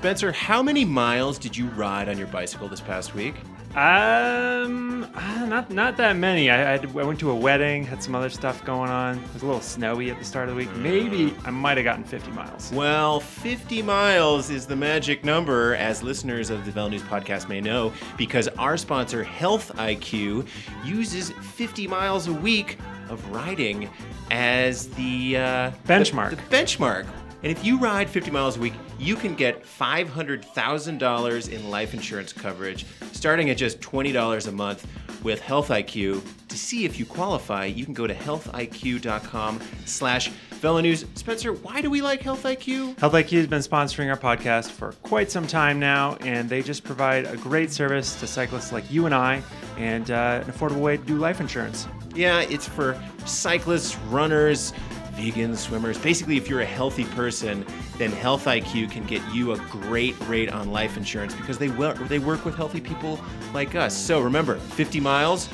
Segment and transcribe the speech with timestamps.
[0.00, 3.34] Spencer, how many miles did you ride on your bicycle this past week?
[3.76, 6.48] Um, uh, not not that many.
[6.48, 9.18] I, I, went to a wedding, had some other stuff going on.
[9.18, 10.74] It was a little snowy at the start of the week.
[10.76, 12.72] Maybe I might have gotten 50 miles.
[12.72, 17.60] Well, 50 miles is the magic number, as listeners of the Velo News podcast may
[17.60, 20.46] know, because our sponsor, Health IQ,
[20.82, 22.78] uses 50 miles a week
[23.10, 23.90] of riding
[24.30, 26.30] as the uh, Benchmark.
[26.30, 27.06] The, the benchmark.
[27.42, 32.32] And if you ride 50 miles a week, you can get $500,000 in life insurance
[32.32, 34.86] coverage, starting at just $20 a month
[35.22, 36.22] with Health IQ.
[36.48, 40.30] To see if you qualify, you can go to healthiq.com slash
[40.62, 41.06] News.
[41.14, 42.98] Spencer, why do we like Health IQ?
[42.98, 46.84] Health IQ has been sponsoring our podcast for quite some time now, and they just
[46.84, 49.42] provide a great service to cyclists like you and I,
[49.78, 51.88] and uh, an affordable way to do life insurance.
[52.14, 54.74] Yeah, it's for cyclists, runners,
[55.20, 55.98] vegans, swimmers.
[55.98, 57.66] Basically, if you're a healthy person,
[57.98, 61.96] then Health IQ can get you a great rate on life insurance because they work,
[62.08, 63.20] they work with healthy people
[63.52, 63.96] like us.
[63.96, 65.48] So remember, 50 miles,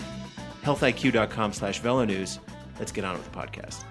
[0.63, 2.39] healthiq.com slash velonews.
[2.79, 3.83] Let's get on with the podcast.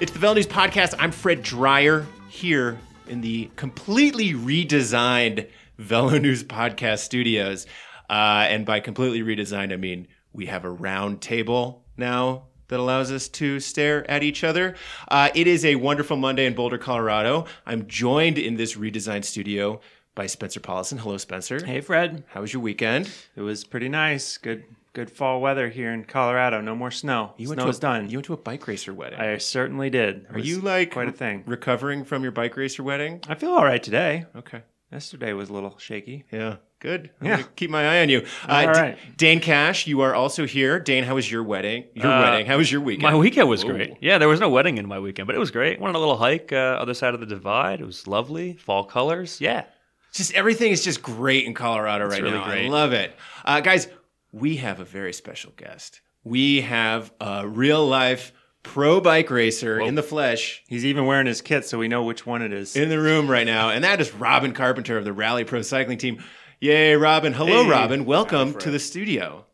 [0.00, 0.94] It's the Velo News Podcast.
[0.98, 7.66] I'm Fred Dreier here in the completely redesigned Velo News Podcast studios.
[8.08, 13.12] Uh, and by completely redesigned, I mean we have a round table now that allows
[13.12, 14.74] us to stare at each other.
[15.08, 17.44] Uh, it is a wonderful Monday in Boulder, Colorado.
[17.66, 19.80] I'm joined in this redesigned studio
[20.14, 20.98] by Spencer Powlison.
[20.98, 21.64] Hello, Spencer.
[21.64, 22.24] Hey, Fred.
[22.28, 23.10] How was your weekend?
[23.36, 24.38] It was pretty nice.
[24.38, 26.60] Good, good fall weather here in Colorado.
[26.60, 27.32] No more snow.
[27.36, 28.10] You went Snow's to a, done.
[28.10, 29.20] You went to a bike racer wedding.
[29.20, 30.26] I certainly did.
[30.30, 31.44] It Are you like quite a thing?
[31.46, 33.20] recovering from your bike racer wedding?
[33.28, 34.26] I feel all right today.
[34.36, 34.62] Okay.
[34.92, 36.24] Yesterday was a little shaky.
[36.32, 37.10] Yeah, good.
[37.20, 37.42] I'm Yeah.
[37.54, 38.26] keep my eye on you.
[38.48, 40.80] Uh, All D- Dane Cash, you are also here.
[40.80, 41.84] Dane, how was your wedding?
[41.94, 42.46] Your Uh, wedding.
[42.46, 43.02] How was your weekend?
[43.04, 43.68] My weekend was Ooh.
[43.68, 43.92] great.
[44.00, 45.78] Yeah, there was no wedding in my weekend, but it was great.
[45.80, 47.80] Went on a little hike, uh, other side of the divide.
[47.80, 48.54] It was lovely.
[48.56, 49.40] Fall colors.
[49.40, 49.64] Yeah.
[50.12, 52.44] Just everything is just great in Colorado right really now.
[52.44, 53.14] I love it.
[53.44, 53.86] Uh, guys,
[54.32, 56.00] we have a very special guest.
[56.24, 61.40] We have a real life pro bike racer in the flesh He's even wearing his
[61.42, 62.76] kit, so we know which one it is.
[62.76, 65.98] in the room right now, and that is Robin Carpenter of the Rally Pro Cycling
[65.98, 66.22] Team.
[66.60, 67.32] Yay, Robin.
[67.32, 67.70] Hello, Hey.
[67.70, 68.04] Robin.
[68.04, 69.46] Welcome to the studio.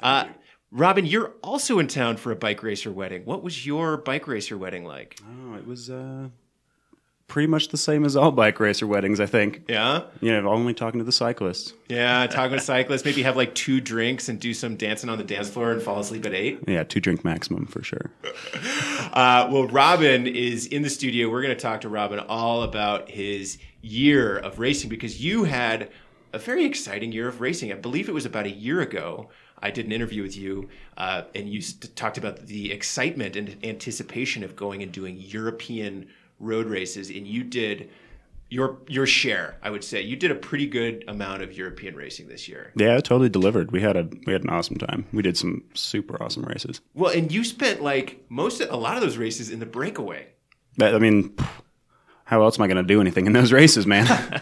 [0.00, 0.26] Uh,
[0.70, 3.24] Robin, you're also in town for a bike racer wedding.
[3.24, 5.18] What was your bike racer wedding like?
[5.26, 6.28] Oh, it was uh,
[7.30, 9.62] pretty much the same as all bike racer weddings, I think.
[9.68, 10.02] Yeah?
[10.20, 11.72] You know, only talking to the cyclists.
[11.88, 15.24] Yeah, talking with cyclists, maybe have like two drinks and do some dancing on the
[15.24, 16.58] dance floor and fall asleep at eight.
[16.66, 18.10] Yeah, two drink maximum for sure.
[19.12, 21.28] Uh, well, Robin is in the studio.
[21.28, 25.90] We're going to talk to Robin all about his year of racing because you had
[26.32, 27.72] a very exciting year of racing.
[27.72, 29.28] I believe it was about a year ago.
[29.60, 33.56] I did an interview with you, uh, and you st- talked about the excitement and
[33.64, 36.06] anticipation of going and doing European
[36.40, 37.90] road races, and you did
[38.48, 39.56] your your share.
[39.62, 42.72] I would say you did a pretty good amount of European racing this year.
[42.74, 43.70] Yeah, it totally delivered.
[43.70, 45.06] We had a we had an awesome time.
[45.12, 46.80] We did some super awesome races.
[46.94, 50.26] Well, and you spent like most of, a lot of those races in the breakaway.
[50.78, 51.34] That, I mean,
[52.30, 54.06] how else am I going to do anything in those races, man?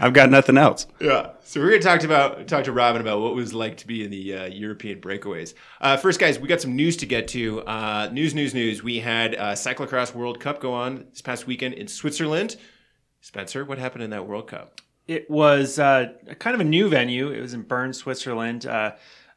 [0.00, 0.88] I've got nothing else.
[1.00, 1.30] Yeah.
[1.44, 3.86] So we're going to talk about talk to Robin about what it was like to
[3.86, 5.54] be in the uh, European breakaways.
[5.80, 7.62] Uh, first, guys, we got some news to get to.
[7.62, 8.82] Uh, news, news, news.
[8.82, 12.56] We had uh, Cyclocross World Cup go on this past weekend in Switzerland.
[13.20, 14.80] Spencer, what happened in that World Cup?
[15.06, 16.08] It was uh,
[16.40, 17.30] kind of a new venue.
[17.30, 18.66] It was in Bern, Switzerland.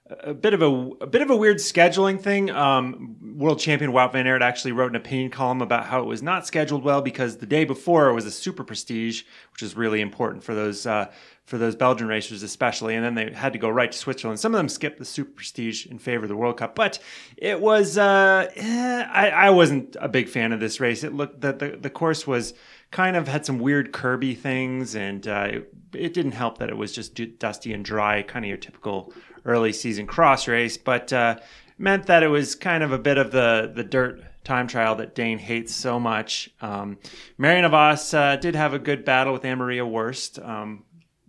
[0.09, 2.49] A bit of a, a bit of a weird scheduling thing.
[2.49, 6.23] Um, world champion Wout van Aert actually wrote an opinion column about how it was
[6.23, 10.01] not scheduled well because the day before it was a super prestige, which is really
[10.01, 11.11] important for those uh,
[11.45, 12.95] for those Belgian racers especially.
[12.95, 14.39] And then they had to go right to Switzerland.
[14.39, 16.97] Some of them skipped the super prestige in favor of the World Cup, but
[17.37, 21.03] it was uh, eh, I, I wasn't a big fan of this race.
[21.03, 22.55] It looked that the, the course was
[22.91, 26.77] kind of had some weird curby things, and uh, it, it didn't help that it
[26.77, 29.13] was just du- dusty and dry, kind of your typical
[29.45, 31.37] early season cross race, but uh,
[31.77, 35.15] meant that it was kind of a bit of the the dirt time trial that
[35.15, 36.49] Dane hates so much.
[36.61, 36.97] Um,
[37.37, 40.39] Vos uh, did have a good battle with Annemarie Worst.
[40.39, 40.85] Um,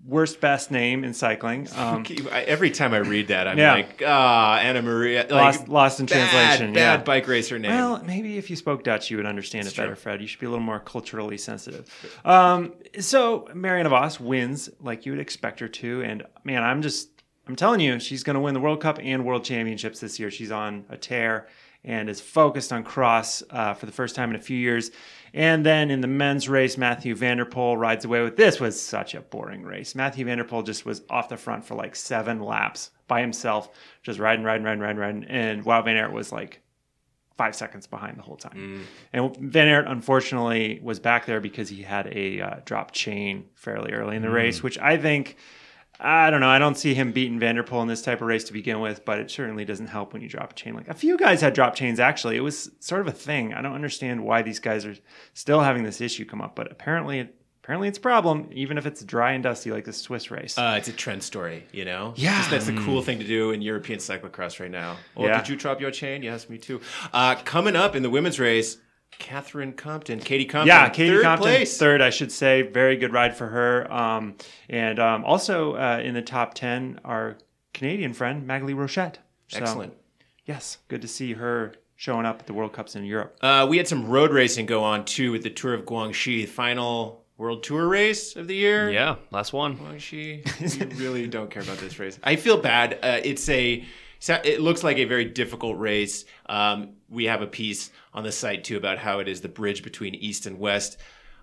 [0.06, 1.69] worst best name in cycling.
[1.81, 3.75] Um, Every time I read that, I'm Yeah.
[3.75, 5.23] like, ah, Anna Maria.
[5.23, 6.73] Like, lost, lost in bad, translation.
[6.75, 7.05] Bad yeah.
[7.05, 7.70] bike racer name.
[7.70, 9.96] Well, maybe if you spoke Dutch, you would understand it better.
[9.96, 10.20] Fred.
[10.20, 11.88] You should be a little more culturally sensitive.
[12.25, 17.08] Um, so Marianne Vos wins like you would expect her to, and man, I'm just
[17.48, 20.31] I'm telling you, she's going to win the World Cup and World Championships this year.
[20.31, 21.48] She's on a tear
[21.82, 24.90] and is focused on cross uh, for the first time in a few years.
[25.32, 28.81] And then in the men's race, Mathieu van der Poel rides away with this was
[28.81, 29.94] such a boring race.
[29.94, 33.70] Mathieu van der Poel just was off the front for like seven laps by himself,
[34.02, 35.25] just riding, riding, riding, riding, riding.
[35.25, 36.60] And Wout Van Aert was like
[37.38, 38.84] five seconds behind the whole time.
[39.14, 39.32] Mm.
[39.40, 43.92] And Van Aert, unfortunately, was back there because he had a uh, drop chain fairly
[43.92, 44.34] early in the Mm.
[44.34, 45.37] race, which I think.
[46.02, 46.49] I don't know.
[46.49, 48.81] I don't see him beating van der Poel in this type of race to begin
[48.81, 50.75] with, but it certainly doesn't help when you drop a chain.
[50.75, 52.37] Like a few guys had drop chains actually.
[52.37, 53.52] It was sort of a thing.
[53.52, 54.97] I don't understand why these guys are
[55.35, 57.29] still having this issue come up, but apparently,
[57.62, 60.56] apparently it's a problem, even if it's dry and dusty like the Swiss race.
[60.56, 62.14] Uh, it's a trend story, you know.
[62.17, 62.38] Yeah.
[62.38, 64.97] Just that's the cool thing to do in European cyclocross right now.
[65.17, 65.38] Oh, Yeah.
[65.38, 66.23] did you drop your chain?
[66.23, 66.81] Yes, me too.
[67.12, 68.79] Uh, coming up in the women's race,
[69.20, 71.78] Catherine Compton, Katie Compton, yeah, Katie third Compton, place.
[71.78, 72.62] third, I should say.
[72.62, 73.93] Very good ride for her.
[73.93, 74.34] Um,
[74.69, 77.37] and um, also uh, in the top 10, our
[77.72, 79.17] Canadian friend, Maghalie Rochette.
[79.49, 79.94] So, Excellent.
[80.46, 83.37] Yes, good to see her showing up at the World Cups in Europe.
[83.43, 87.25] Uh, we had some road racing go on too with the Tour of Guangxi, final
[87.37, 88.90] World Tour race of the year.
[88.90, 89.76] Yeah, last one.
[89.76, 92.19] Guangxi, you really don't care about this race.
[92.25, 92.99] I feel bad.
[93.02, 93.84] Uh, it's a.
[94.28, 96.25] It looks like a very difficult race.
[96.46, 99.82] Um, we have a piece on the site too about how it is the bridge
[99.82, 100.99] between east and west.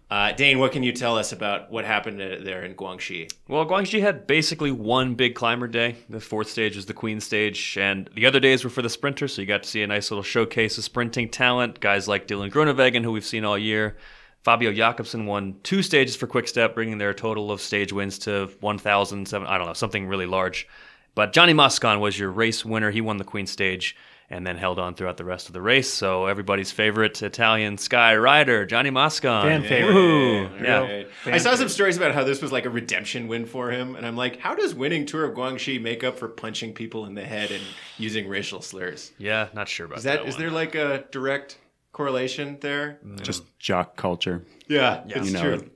[0.09, 3.29] Uh, Dane, what can you tell us about what happened uh, there in Guangxi?
[3.49, 5.97] Well, Guangxi had basically one big climber day.
[6.09, 9.33] The fourth stage was the Queen stage, and the other days were for the sprinters.
[9.33, 11.81] So you got to see a nice little showcase of sprinting talent.
[11.81, 13.97] Guys like Dylan Groenewegen, who we've seen all year.
[14.43, 18.49] Fabio Jakobsen won two stages for Quick Step, bringing their total of stage wins to
[18.61, 19.45] 1,007.
[19.45, 20.69] I don't know, something really large.
[21.17, 22.91] But Gianni Moscon was your race winner.
[22.91, 23.95] He won the Queen stage
[24.29, 25.91] and then held on throughout the rest of the race.
[25.91, 29.43] So everybody's favorite Italian sky rider, Gianni Moscon.
[29.47, 29.93] Fan favorite.
[29.95, 30.61] Woohoo.
[30.63, 30.79] Yeah.
[30.79, 31.07] Right.
[31.25, 34.05] I saw some stories about how this was like a redemption win for him, and
[34.05, 37.25] I'm like, how does winning Tour of Guangxi make up for punching people in the
[37.25, 37.63] head and
[37.97, 39.11] using racial slurs?
[39.17, 40.41] Yeah, not sure about Is that that is one.
[40.43, 41.57] there like a direct
[41.93, 42.99] correlation there?
[43.03, 43.21] Mm.
[43.23, 44.43] Just jock culture.
[44.67, 45.17] Yeah, Yeah.
[45.17, 45.69] it's You know true.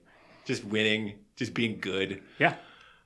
[0.46, 2.22] Just winning, just being good.
[2.38, 2.56] Yeah.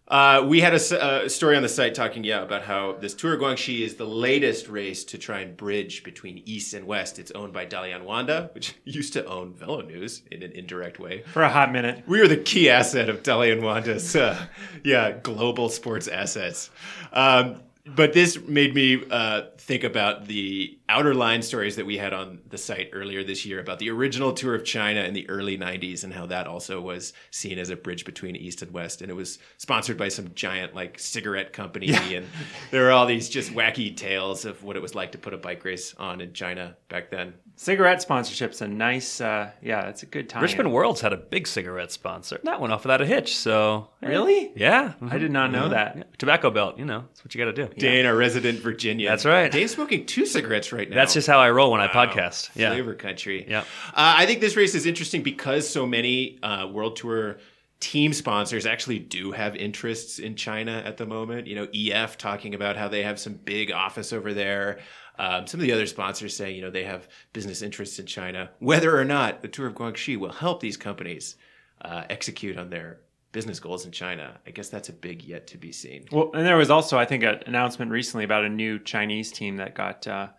[0.08, 3.82] Uh, we had a story on the site talking, yeah, about how this Tour Guangxi
[3.82, 7.18] is the latest race to try and bridge between East and West.
[7.18, 11.24] It's owned by Dalian Wanda, which used to own Velo News in an indirect way.
[11.34, 12.04] For a hot minute.
[12.08, 14.46] We are the key asset of Dalian Wanda's, uh,
[14.84, 16.70] yeah, global sports assets.
[17.12, 22.14] Um, but this made me uh, think about the outer line stories that we had
[22.14, 25.58] on the site earlier this year about the original tour of China in the early
[25.58, 29.02] 90s and how that also was seen as a bridge between East and West.
[29.02, 31.92] And it was sponsored by some giant like cigarette company.
[32.16, 32.28] And
[32.72, 35.38] there were all these just wacky tales of what it was like to put a
[35.38, 37.34] bike race on in China back then.
[37.56, 40.42] Cigarette sponsorship's a nice, uh, yeah, it's a good time.
[40.44, 42.40] Richmond Worlds had a big cigarette sponsor.
[42.44, 43.36] That went off without a hitch.
[43.38, 44.52] So Really?
[44.56, 45.98] yeah, I did not know that.
[45.98, 46.04] Yeah.
[46.18, 46.78] tobacco belt.
[46.78, 47.74] You know, that's what you got to do.
[47.78, 49.12] Dane, our resident Virginian.
[49.12, 49.52] That's right.
[49.52, 50.96] Dane's smoking two cigarettes right now.
[50.96, 52.50] That's just how I roll when I podcast.
[52.56, 53.46] Yeah, Flavor country.
[53.48, 53.62] Yeah.
[53.62, 53.64] Uh,
[53.94, 57.38] I think this race is interesting because so many uh, World Tour
[57.80, 61.48] team sponsors actually do have interests in China at the moment.
[61.48, 64.80] You know, EF talking about how they have some big office over there.
[65.18, 68.50] Um, some of the other sponsors say, you know, they have business interests in China.
[68.60, 71.36] Whether or not the Tour of Guangxi will help these companies
[71.82, 73.00] uh, execute on their
[73.36, 76.06] business goals in China, I guess that's a big yet to be seen.
[76.10, 79.58] Well, and there was also, I think, an announcement recently about a new Chinese team
[79.58, 80.30] that got uh,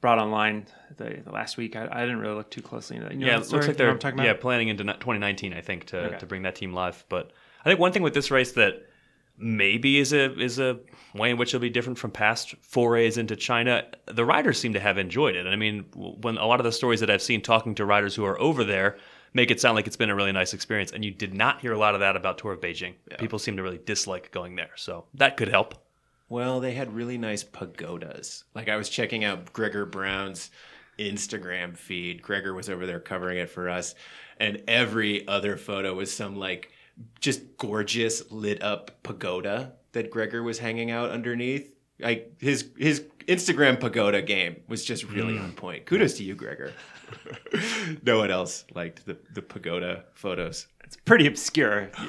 [0.00, 0.66] brought online
[0.96, 1.76] the, the last week.
[1.76, 3.14] I, I didn't really look too closely into that.
[3.14, 3.38] You know yeah.
[3.38, 5.54] that It looks like they're I'm talking yeah planning into 2019.
[5.54, 6.18] I think to Okay.
[6.18, 7.04] to bring that team live.
[7.08, 7.30] But
[7.64, 8.82] I think one thing with this race that
[9.38, 10.80] maybe is a is a
[11.14, 13.84] way in which it'll be different from past forays into China.
[14.06, 15.46] The riders seem to have enjoyed it.
[15.46, 18.16] And I mean, when a lot of the stories that I've seen talking to riders
[18.16, 18.98] who are over there
[19.32, 21.72] make it sound like it's been a really nice experience, and you did not hear
[21.72, 22.94] a lot of that about Tour of Beijing.
[23.18, 25.74] People seem to really dislike going there, so that could help.
[26.28, 28.44] Well, they had really nice pagodas.
[28.54, 30.50] Like I was checking out Gregor Brown's
[30.98, 32.22] Instagram feed.
[32.22, 33.94] Gregor was over there covering it for us,
[34.38, 36.72] and every other photo was some like
[37.20, 41.74] just gorgeous lit up pagoda that Gregor was hanging out underneath.
[42.02, 45.44] Like his his Instagram pagoda game was just really hmm.
[45.44, 45.86] on point.
[45.86, 46.72] Kudos to you, Gregor.
[48.02, 50.66] no one else liked the, the pagoda photos.
[50.84, 51.90] It's pretty obscure.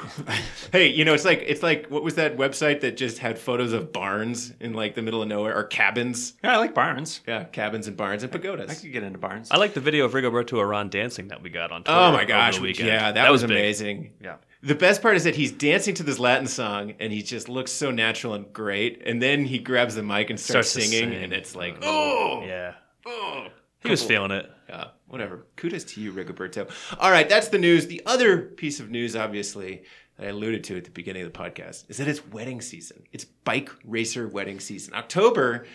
[0.71, 3.73] Hey, you know, it's like it's like what was that website that just had photos
[3.73, 6.33] of barns in like the middle of nowhere or cabins?
[6.43, 7.19] yeah, I like barns.
[7.27, 8.63] Yeah, cabins and barns and pagodas.
[8.63, 8.81] I pagodas.
[8.81, 9.51] could get into barns.
[9.51, 11.99] I like the video of Rigoberto Urán dancing that we got on oh Twitter.
[11.99, 12.87] Oh my over gosh, the weekend.
[12.87, 13.51] yeah, that, was, big.
[13.51, 14.13] amazing.
[14.21, 14.37] Yeah.
[14.63, 17.71] The best part is that he's dancing to this Latin song and he just looks
[17.71, 19.01] so natural and great.
[19.05, 21.23] And then he grabs the mic and starts, Starts singing, sing.
[21.23, 22.73] and it's like, oh, Yeah.
[23.05, 23.47] oh.
[23.79, 24.47] He was feeling it.
[24.69, 25.47] Yeah, whatever.
[25.55, 26.69] Kudos to you, Rigoberto.
[26.99, 27.87] All right, that's the news.
[27.87, 29.81] The other piece of news, obviously,
[30.17, 33.03] that I alluded to at the beginning of the podcast, is that it's wedding season.
[33.11, 34.93] It's bike racer wedding season.
[34.93, 35.65] October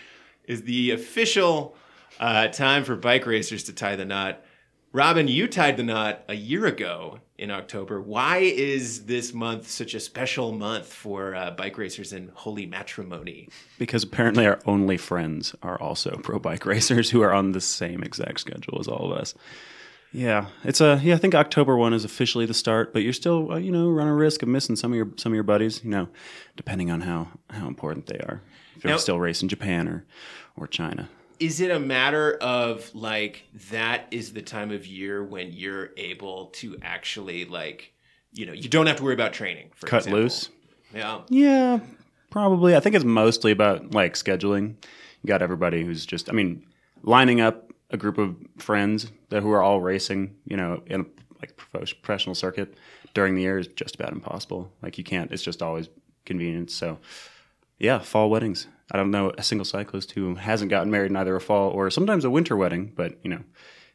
[0.45, 1.75] is the official
[2.21, 4.41] uh, time for bike racers to tie the knot.
[4.93, 8.01] Robin, you tied the knot a year ago in October.
[8.01, 13.49] Why is this month such a special month for uh, bike racers and holy matrimony?
[13.77, 18.01] Because apparently our only friends are also pro bike racers who are on the same
[18.03, 19.35] exact schedule as all of us.
[20.13, 21.15] Yeah, it's a yeah.
[21.15, 24.07] I think October one is officially the start, but you're still uh, you know run
[24.07, 25.83] a risk of missing some of your some of your buddies.
[25.83, 26.07] You know,
[26.55, 28.41] depending on how how important they are.
[28.77, 30.05] If you're Now- still racing Japan or
[30.55, 31.09] or China.
[31.39, 36.47] Is it a matter of like that is the time of year when you're able
[36.55, 37.93] to actually like,
[38.33, 39.69] you know, you don't have to worry about training.
[39.75, 40.21] For Cut example.
[40.21, 40.49] loose.
[40.93, 41.21] Yeah.
[41.29, 41.79] Yeah,
[42.29, 42.75] probably.
[42.75, 44.75] I think it's mostly about like scheduling.
[45.21, 46.65] You got everybody who's just, I mean,
[47.03, 51.05] lining up a group of friends that who are all racing, you know, in a
[51.39, 52.75] like professional circuit
[53.13, 54.71] during the year is just about impossible.
[54.81, 55.31] Like you can't.
[55.31, 55.89] It's just always
[56.25, 56.71] convenient.
[56.71, 56.99] So,
[57.79, 58.67] yeah, fall weddings.
[58.91, 61.89] I don't know a single cyclist who hasn't gotten married in either a fall or
[61.89, 63.43] sometimes a winter wedding, but you know,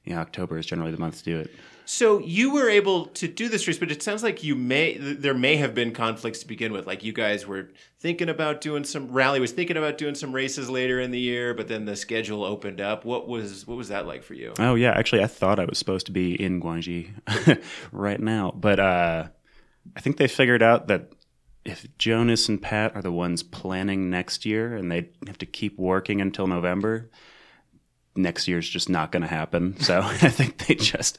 [0.04, 1.50] yeah, October is generally the month to do it.
[1.84, 5.34] So you were able to do this race, but it sounds like you may there
[5.34, 6.86] may have been conflicts to begin with.
[6.86, 10.70] Like you guys were thinking about doing some rally was thinking about doing some races
[10.70, 13.04] later in the year, but then the schedule opened up.
[13.04, 14.54] What was what was that like for you?
[14.58, 17.10] Oh yeah, actually, I thought I was supposed to be in Guangxi
[17.92, 19.28] right now, but uh,
[19.96, 21.12] I think they figured out that
[21.64, 25.78] if Jonas and Pat are the ones planning next year, and they have to keep
[25.78, 27.08] working until November,
[28.16, 29.76] next year's just not going to happen.
[29.80, 31.18] So I think they just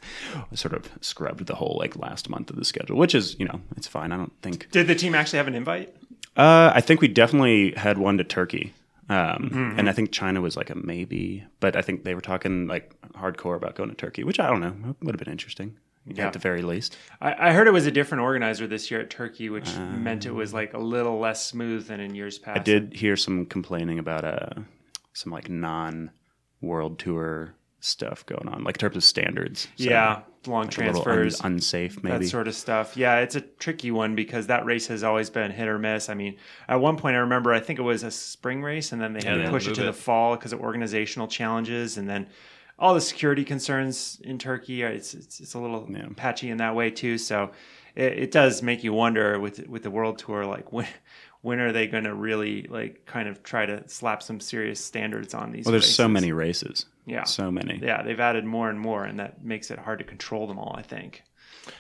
[0.53, 3.61] sort of scrubbed the whole like last month of the schedule, which is you know
[3.77, 4.11] it's fine.
[4.11, 4.69] I don't think.
[4.71, 5.95] Did the team actually have an invite?
[6.35, 8.73] Uh, I think we definitely had one to Turkey.
[9.09, 12.67] Um, And I think China was like a maybe, but I think they were talking
[12.67, 16.27] like hardcore about going to Turkey, which I don't know would have been interesting Yeah.
[16.27, 16.97] at the very least.
[17.21, 20.33] I, I heard it was a different organizer this year at Turkey, which meant it
[20.33, 22.59] was like a little less smooth than in years past.
[22.59, 24.49] I did hear some complaining about uh,
[25.13, 26.11] some like non
[26.61, 29.67] world tour stuff going on, like in terms of standards.
[29.77, 31.41] So, yeah, long like a little un- transfers.
[31.41, 32.25] unsafe maybe.
[32.25, 32.95] that sort of stuff.
[32.97, 36.09] Yeah, it's a tricky one because that race has always been hit or miss.
[36.09, 39.01] I mean, at one point I remember I think it was a spring race, and
[39.01, 41.97] then they had Yeah, to push it to move the fall because of organizational challenges,
[41.97, 42.27] and then
[42.79, 44.83] all the security concerns in Turkey.
[44.83, 46.07] uh, It's it's, it's a little Yeah.
[46.15, 47.17] patchy in that way too.
[47.17, 47.51] So
[47.95, 50.87] it, it does make you wonder with with the world tour, like when.
[51.41, 55.33] When are they going to really like kind of try to slap some serious standards
[55.33, 55.65] on these?
[55.65, 56.85] well, there's so many races.
[57.05, 57.25] Yeah.
[57.25, 57.79] so many.
[57.83, 60.73] Yeah, they've added more and more, and that makes it hard to control them all.
[60.77, 61.21] I think.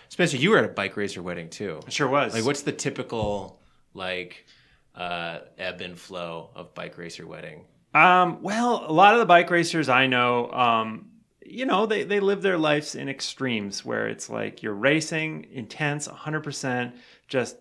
[0.09, 1.79] Spencer, you were at a bike racer wedding too.
[1.87, 2.33] It sure was.
[2.33, 3.61] Like, what's the typical
[3.93, 4.45] like
[4.95, 7.63] uh, ebb and flow of bike racer wedding?
[7.93, 11.09] Um, well, a lot of the bike racers I know, um,
[11.45, 16.07] you know, they, they live their lives in extremes where it's like you're racing intense,
[16.07, 16.93] 100%,
[17.27, 17.57] just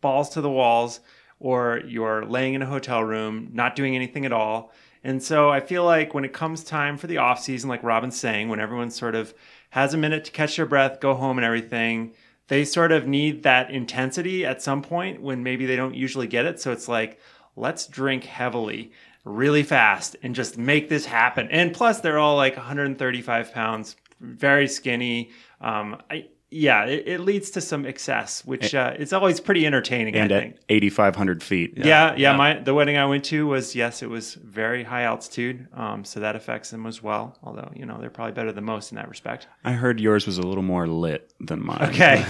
[0.00, 1.00] balls to the walls,
[1.40, 4.72] or you're laying in a hotel room, not doing anything at all.
[5.02, 8.18] And so I feel like when it comes time for the off season, like Robin's
[8.18, 9.34] saying, when everyone sort of
[9.70, 12.14] has a minute to catch their breath, go home and everything,
[12.48, 16.46] they sort of need that intensity at some point when maybe they don't usually get
[16.46, 16.60] it.
[16.60, 17.18] So it's like,
[17.56, 18.92] let's drink heavily,
[19.24, 21.48] really fast, and just make this happen.
[21.50, 25.30] And plus, they're all like 135 pounds, very skinny.
[25.60, 30.14] Um, I, yeah, it, it leads to some excess, which uh, it's always pretty entertaining.
[30.14, 30.56] And I at think.
[30.68, 31.74] 8,500 feet.
[31.76, 32.36] Yeah, yeah, yeah.
[32.36, 36.20] My the wedding I went to was yes, it was very high altitude, um, so
[36.20, 37.36] that affects them as well.
[37.42, 39.48] Although you know they're probably better than most in that respect.
[39.64, 41.82] I heard yours was a little more lit than mine.
[41.90, 42.24] Okay.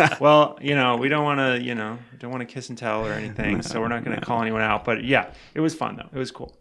[0.20, 3.04] well, you know we don't want to you know don't want to kiss and tell
[3.04, 4.84] or anything, so we're not going to call anyone out.
[4.84, 6.08] But yeah, it was fun though.
[6.12, 6.56] It was cool.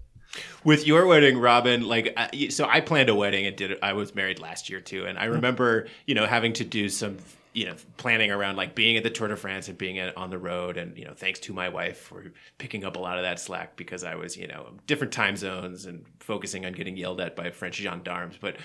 [0.64, 3.80] With your wedding, Robin, like, uh, I, so I planned a wedding and did.
[3.82, 5.34] I was married last year too, and I mm-hmm.
[5.34, 7.18] remember, you know, having to do some,
[7.54, 10.30] you know, planning around like being at the Tour de France and being at, on
[10.30, 12.26] the road, and you know, thanks to my wife for
[12.58, 15.86] picking up a lot of that slack because I was, you know, different time zones
[15.86, 18.58] and focusing on getting yelled at by French gendarmes, but.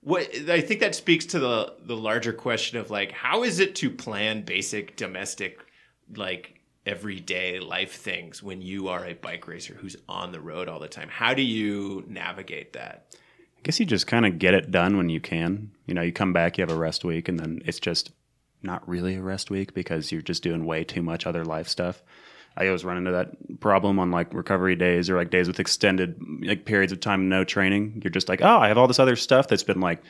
[0.00, 3.74] What I think that speaks to the the larger question of like how is it
[3.74, 5.58] to plan basic domestic
[6.14, 6.57] like
[6.88, 10.88] everyday life things when you are a bike racer who's on the road all the
[10.88, 11.08] time.
[11.10, 13.14] How do you navigate that?
[13.58, 15.72] I guess you just kind of get it done when you can.
[15.86, 18.10] You know, you come back, you have a rest week, and then it's just
[18.62, 22.02] not really a rest week because you're just doing way too much other life stuff.
[22.56, 26.20] I always run into that problem on like recovery days or like days with extended
[26.42, 28.00] like periods of time no training.
[28.02, 30.02] You're just like, oh, I have all this other stuff that's been like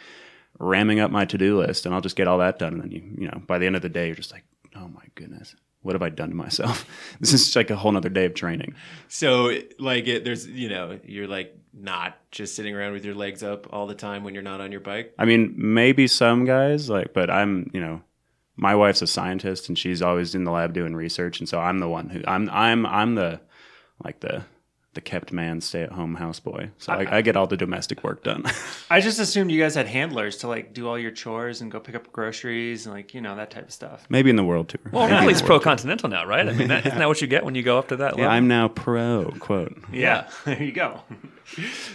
[0.61, 2.75] ramming up my to do list, and I'll just get all that done.
[2.75, 4.45] And then you, you know, by the end of the day, you're just like,
[4.77, 5.57] oh my goodness,
[5.89, 6.85] what have I done to myself?
[7.21, 8.75] this is like a whole nother day of training.
[9.09, 13.43] So like it, there's you know you're like not just sitting around with your legs
[13.43, 15.15] up all the time when you're not on your bike.
[15.19, 18.03] I mean, maybe some guys like, but I'm, you know,
[18.57, 21.79] my wife's a scientist and she's always in the lab doing research, and so I'm
[21.79, 23.41] the one who I'm I'm I'm the
[24.05, 24.45] like the
[24.99, 26.71] the kept man, stay at home houseboy.
[26.79, 28.43] So I, I get all the domestic work done.
[28.91, 31.79] I just assumed you guys had handlers to like do all your chores and go
[31.79, 34.07] pick up groceries and like you know that type of stuff.
[34.09, 34.81] Maybe in the world tour.
[34.91, 36.49] Well, Maybe in Rally's the pro continental now, right?
[36.49, 38.25] I mean, isn't that what you get when you go up to that level?
[38.25, 39.33] Yeah, I'm now pro.
[39.39, 39.79] Quote.
[39.93, 41.01] Yeah, there you go.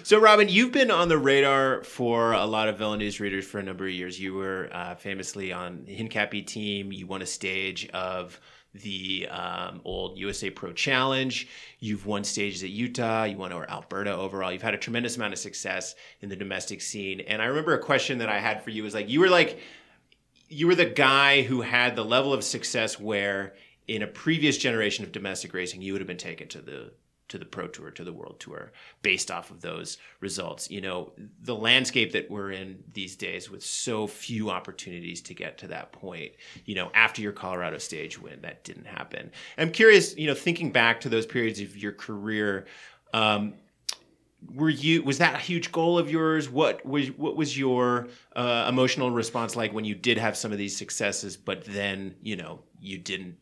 [0.03, 3.59] So, Robin, you've been on the radar for a lot of Velo News readers for
[3.59, 4.17] a number of years.
[4.17, 6.93] You were uh, famously on the Hincapie team.
[6.93, 8.39] You won a stage of
[8.73, 11.47] the um, old USA Pro Challenge.
[11.79, 13.23] You've won stages at Utah.
[13.23, 14.51] You won over Alberta overall.
[14.51, 17.21] You've had a tremendous amount of success in the domestic scene.
[17.21, 19.59] And I remember a question that I had for you was like, you were like,
[20.49, 23.53] you were the guy who had the level of success where
[23.87, 26.93] in a previous generation of domestic racing, you would have been taken to the
[27.29, 30.69] to the pro tour to the world tour based off of those results.
[30.69, 35.57] You know the landscape that we're in these days with so few opportunities to get
[35.59, 36.33] to that point
[36.65, 39.31] you know after your colorado stage win that didn't happen.
[39.57, 42.65] I'm curious you know thinking back to those periods of your career
[43.13, 43.53] um,
[44.53, 46.49] were you was that a huge goal of yours?
[46.49, 50.57] What was what was your uh, emotional response like when you did have some of
[50.57, 53.37] these successes but then you know you didn't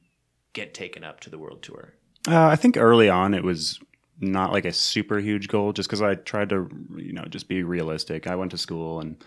[0.54, 1.94] get taken up to the world tour
[2.28, 3.80] Uh, I think early on it was
[4.20, 7.63] not like a super huge goal, just because I tried to, you know, just be
[7.63, 8.28] realistic.
[8.28, 9.24] I went to school and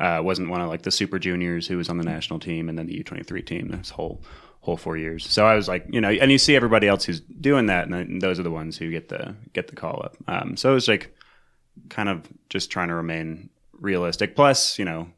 [0.00, 2.78] uh, wasn't one of like the super juniors who was on the national team and
[2.78, 4.22] then the U twenty three team this whole
[4.60, 5.26] whole four years.
[5.26, 8.22] So I was like, you know, and you see everybody else who's doing that, and
[8.22, 10.16] those are the ones who get the get the call up.
[10.26, 11.14] Um, so it was like
[11.90, 14.34] kind of just trying to remain realistic.
[14.34, 15.08] Plus, you know,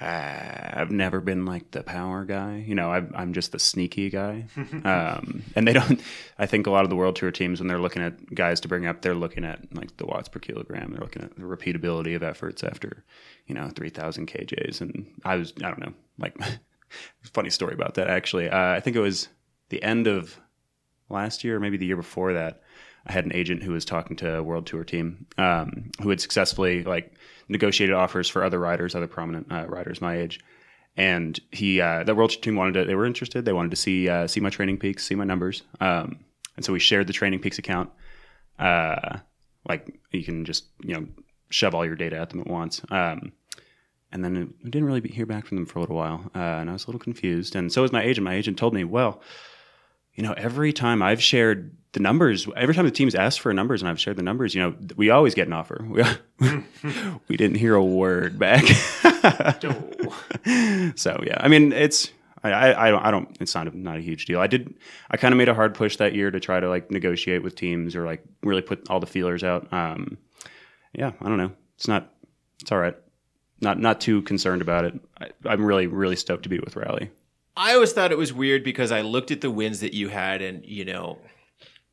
[0.00, 2.62] uh, I've never been like the power guy.
[2.66, 4.46] You know, I've, I'm just the sneaky guy.
[4.84, 6.00] um, and they don't.
[6.38, 8.68] I think a lot of the world tour teams, when they're looking at guys to
[8.68, 10.90] bring up, they're looking at like the watts per kilogram.
[10.90, 13.04] They're looking at the repeatability of efforts after,
[13.46, 14.82] you know, 3,000 kJs.
[14.82, 16.36] And I was, I don't know, like,
[17.32, 18.50] funny story about that actually.
[18.50, 19.28] Uh, I think it was
[19.70, 20.38] the end of
[21.08, 22.60] last year, or maybe the year before that.
[23.06, 26.20] I had an agent who was talking to a world tour team um, who had
[26.20, 27.12] successfully like
[27.48, 30.40] negotiated offers for other riders, other prominent uh, riders my age.
[30.96, 33.44] And he, uh, the world tour team wanted to, they were interested.
[33.44, 35.62] They wanted to see, uh, see my TrainingPeaks, see my numbers.
[35.80, 36.20] Um,
[36.56, 37.90] and so we shared the TrainingPeaks account.
[38.58, 39.18] Uh,
[39.68, 41.06] like you can just, you know,
[41.50, 42.80] shove all your data at them at once.
[42.90, 43.32] Um,
[44.10, 46.30] and then we didn't really hear back from them for a little while.
[46.34, 47.54] Uh, and I was a little confused.
[47.54, 48.24] And so was my agent.
[48.24, 49.20] My agent told me, well,
[50.16, 53.82] you know, every time I've shared the numbers, every time the teams asked for numbers
[53.82, 55.86] and I've shared the numbers, you know, we always get an offer.
[55.88, 56.02] We,
[57.28, 58.64] we didn't hear a word back.
[60.96, 62.10] so yeah, I mean, it's
[62.42, 64.40] I, I, I don't I don't it's not a, not a huge deal.
[64.40, 64.74] I did
[65.10, 67.54] I kind of made a hard push that year to try to like negotiate with
[67.54, 69.70] teams or like really put all the feelers out.
[69.72, 70.18] Um,
[70.92, 71.52] yeah, I don't know.
[71.76, 72.12] It's not
[72.62, 72.96] it's all right.
[73.60, 74.94] Not not too concerned about it.
[75.20, 77.10] I, I'm really really stoked to be with Rally.
[77.56, 80.42] I always thought it was weird because I looked at the wins that you had,
[80.42, 81.18] and you know,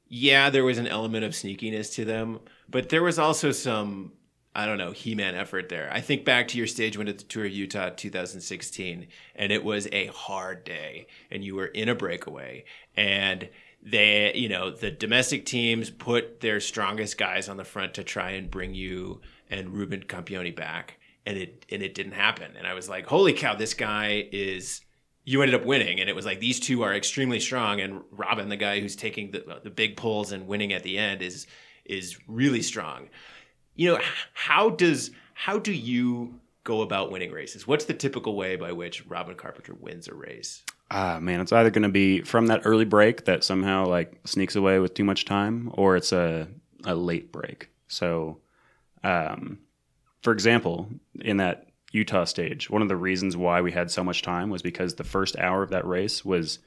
[0.07, 4.11] yeah, there was an element of sneakiness to them, but there was also some,
[4.53, 5.89] I don't know, He-Man effort there.
[5.91, 9.63] I think back to your stage win at the Tour of Utah 2016, and it
[9.63, 12.65] was a hard day, and you were in a breakaway,
[12.97, 13.47] and
[13.81, 18.31] they, you know, the domestic teams put their strongest guys on the front to try
[18.31, 22.73] and bring you and Ruben Companioni back, and it and it didn't happen, and I
[22.73, 24.81] was like, holy cow, this guy is
[25.25, 25.99] you ended up winning.
[25.99, 27.81] And it was like these two are extremely strong.
[27.81, 31.21] And robin the guy who's taking the, the big pulls and winning at the end
[31.21, 31.47] is
[31.85, 33.09] is really strong.
[33.75, 33.99] You know
[34.33, 37.67] how does how do you go about winning races?
[37.67, 40.63] What's the typical way by which robin carpenter wins a race?
[40.91, 44.55] Ah, man, it's either going to be from that early break that somehow like sneaks
[44.55, 46.47] away with too much time, or it's a
[46.85, 47.69] a late break.
[47.87, 48.39] So,
[49.03, 49.59] um,
[50.21, 54.21] for example, in that Utah stage, one of the reasons why we had so much
[54.21, 56.59] time was because the first hour of that race was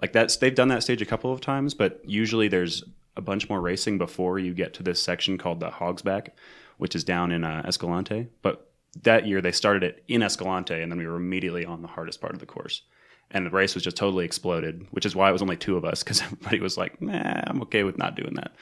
[0.00, 2.84] like that's they've done that stage a couple of times, but usually there's
[3.16, 6.28] a bunch more racing before you get to this section called the Hogsback,
[6.76, 8.26] which is down in uh, Escalante.
[8.42, 8.68] But
[9.04, 12.20] that year they started it in Escalante, and then we were immediately on the hardest
[12.20, 12.82] part of the course
[13.30, 15.84] and the race was just totally exploded, which is why it was only two of
[15.84, 18.52] us because everybody was like, "Nah, I'm okay with not doing that."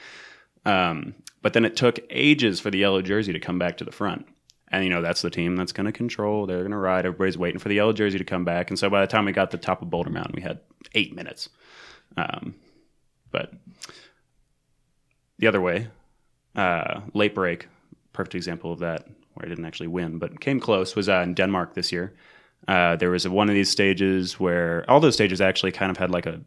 [0.65, 3.91] Um, but then it took ages for the yellow jersey to come back to the
[3.91, 4.27] front,
[4.69, 6.45] and you know that's the team that's going to control.
[6.45, 7.05] They're going to ride.
[7.05, 9.31] Everybody's waiting for the yellow jersey to come back, and so by the time we
[9.31, 10.59] got to the top of Boulder Mountain, we had
[10.93, 11.49] eight minutes.
[12.17, 12.55] Um,
[13.31, 13.53] but
[15.39, 15.87] the other way,
[16.55, 17.67] uh, late break,
[18.13, 21.33] perfect example of that, where I didn't actually win, but came close, was uh, in
[21.33, 22.15] Denmark this year.
[22.67, 25.97] Uh, there was a, one of these stages where all those stages actually kind of
[25.97, 26.41] had like a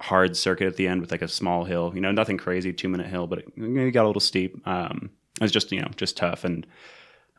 [0.00, 1.92] hard circuit at the end with like a small hill.
[1.94, 4.66] You know, nothing crazy, two minute hill, but it maybe got a little steep.
[4.66, 5.10] Um,
[5.40, 6.66] it was just you know just tough, and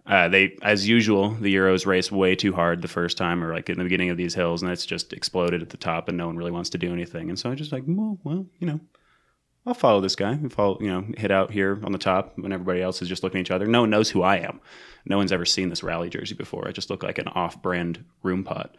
[0.09, 3.69] uh, they, as usual, the Euros race way too hard the first time, or like
[3.69, 6.25] in the beginning of these hills, and it's just exploded at the top, and no
[6.25, 7.29] one really wants to do anything.
[7.29, 8.79] And so I just like, well, well, you know,
[9.67, 10.33] I'll follow this guy.
[10.33, 13.21] We follow, you know, hit out here on the top when everybody else is just
[13.21, 13.67] looking at each other.
[13.67, 14.59] No one knows who I am.
[15.05, 16.67] No one's ever seen this rally jersey before.
[16.67, 18.69] I just look like an off-brand Roompot,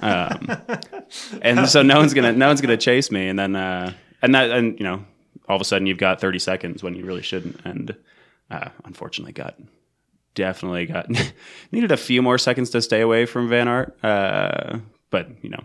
[0.02, 3.28] um, and so no one's gonna no one's gonna chase me.
[3.28, 5.04] And then uh, and that and you know,
[5.50, 7.60] all of a sudden you've got 30 seconds when you really shouldn't.
[7.66, 7.94] And
[8.50, 9.56] uh, unfortunately, got
[10.34, 11.08] definitely got
[11.72, 13.96] needed a few more seconds to stay away from Van Aert.
[14.04, 14.78] Uh,
[15.10, 15.64] but you know,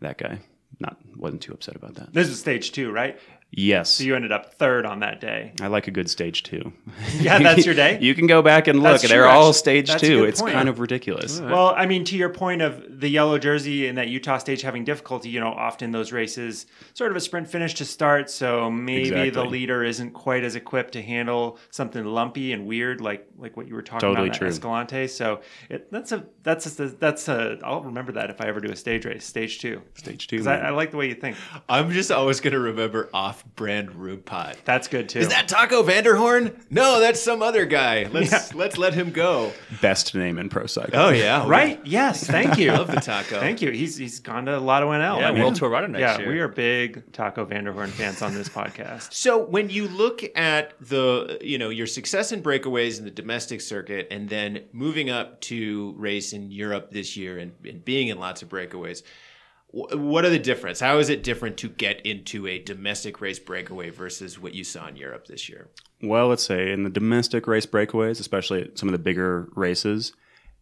[0.00, 0.40] that guy
[0.78, 2.12] not wasn't too upset about that.
[2.12, 3.18] This is stage two, right?
[3.52, 3.90] Yes.
[3.90, 5.52] So you ended up third on that day.
[5.60, 6.72] I like a good stage two.
[7.18, 7.98] Yeah, that's your day?
[8.00, 8.92] you can go back and look.
[9.00, 9.52] That's They're true, all actually.
[9.58, 10.20] stage That's a two.
[10.20, 10.54] good It's point.
[10.54, 11.40] kind of ridiculous.
[11.40, 14.84] Well, I mean, to your point of the yellow jersey and that Utah stage having
[14.84, 18.30] difficulty, you know, often those races sort of a sprint finish to start.
[18.30, 19.50] So maybe the Exactly.
[19.50, 23.74] leader isn't quite as equipped to handle something lumpy and weird, like like what you
[23.74, 24.46] were talking Totally about true.
[24.46, 25.08] at Escalante.
[25.08, 28.70] So it, that's a that's a, that's a I'll remember that if I ever do
[28.70, 29.82] a stage race, stage two.
[29.94, 30.36] Stage two.
[30.36, 30.66] Because I, man.
[30.66, 31.36] I like the way you think.
[31.68, 34.56] I'm just always going to remember off-brand Roompot.
[34.64, 35.20] That's good too.
[35.20, 36.60] Is that Taco van der Hoorn?
[36.68, 38.04] No, that's some other guy.
[38.04, 39.52] Let's let's let him go.
[39.80, 41.00] Best name in pro cycling.
[41.00, 41.80] Oh yeah, right?
[41.84, 42.26] Yes.
[42.26, 42.72] Thank you.
[42.72, 43.40] Love the taco.
[43.40, 43.70] Thank you.
[43.70, 45.20] He's he's gone to Lotto NL.
[45.20, 46.28] Yeah, I mean, World Tour Rider next yeah, year.
[46.28, 49.12] we are big Taco van der Hoorn fans on this podcast.
[49.12, 53.60] So when you look at the you know your success in breakaways in the domestic
[53.60, 58.18] circuit, and then moving up to race in Europe this year and, and being in
[58.18, 59.29] lots of breakaways, wh-
[59.72, 60.80] what are the difference?
[60.80, 64.88] How is it different to get into a domestic race breakaway versus what you saw
[64.88, 65.70] in Europe this year?
[66.02, 70.12] Well, let's say in the domestic race breakaways, especially some of the bigger races,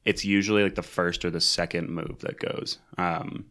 [0.04, 2.78] it's usually like the first or the second move that goes.
[2.98, 3.46] Um,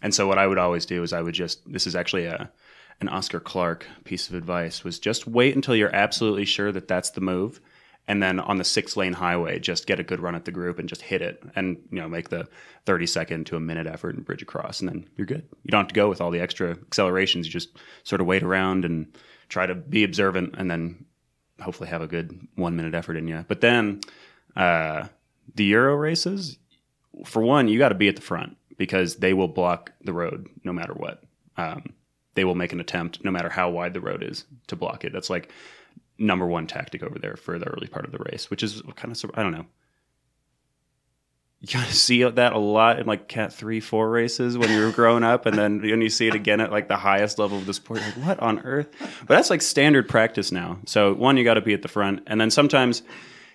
[0.00, 2.50] and so what I would always do is I would just this is actually a
[3.00, 7.10] an Oscar Clark piece of advice was just wait until you're absolutely sure that that's
[7.10, 7.60] the move.
[8.08, 10.78] And then on the six lane highway, just get a good run at the group
[10.78, 12.48] and just hit it and, you know, make the
[12.84, 14.80] 30 second to a minute effort and bridge across.
[14.80, 15.46] And then you're good.
[15.62, 17.46] You don't have to go with all the extra accelerations.
[17.46, 19.16] You just sort of wait around and
[19.48, 21.04] try to be observant and then
[21.60, 23.44] hopefully have a good one minute effort in you.
[23.46, 24.00] But then
[24.56, 25.06] uh,
[25.54, 26.58] the Euro races,
[27.24, 30.48] for one, you got to be at the front because they will block the road
[30.64, 31.22] no matter what.
[31.56, 31.94] Um,
[32.34, 35.12] they will make an attempt, no matter how wide the road is, to block it.
[35.12, 35.52] That's like
[36.22, 39.12] number one tactic over there for the early part of the race, which is kind
[39.12, 39.66] of I don't know.
[41.60, 44.84] You kind of see that a lot in like Cat three, four races when you
[44.84, 47.58] were growing up, and then when you see it again at like the highest level
[47.58, 48.88] of the sport, you're like what on earth?
[48.98, 50.78] But that's like standard practice now.
[50.86, 53.02] So one, you got to be at the front, and then sometimes